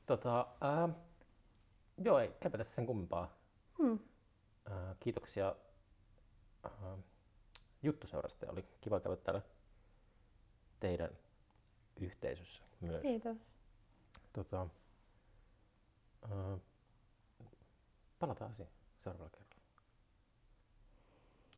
[0.05, 0.89] Tota, ää,
[1.97, 3.38] joo, ei käypä tässä sen kummempaa.
[3.78, 3.99] Hmm.
[4.70, 5.55] Ää, kiitoksia
[6.63, 6.97] ää,
[7.84, 8.51] juttuseurasta.
[8.51, 9.41] Oli kiva käydä täällä
[10.80, 11.09] teidän
[11.99, 13.01] yhteisössä myös.
[13.01, 13.55] Kiitos.
[14.34, 14.68] Tota,
[16.32, 16.57] ää,
[18.20, 18.72] palataan asiaan
[19.03, 19.44] seuraavalla kerralla.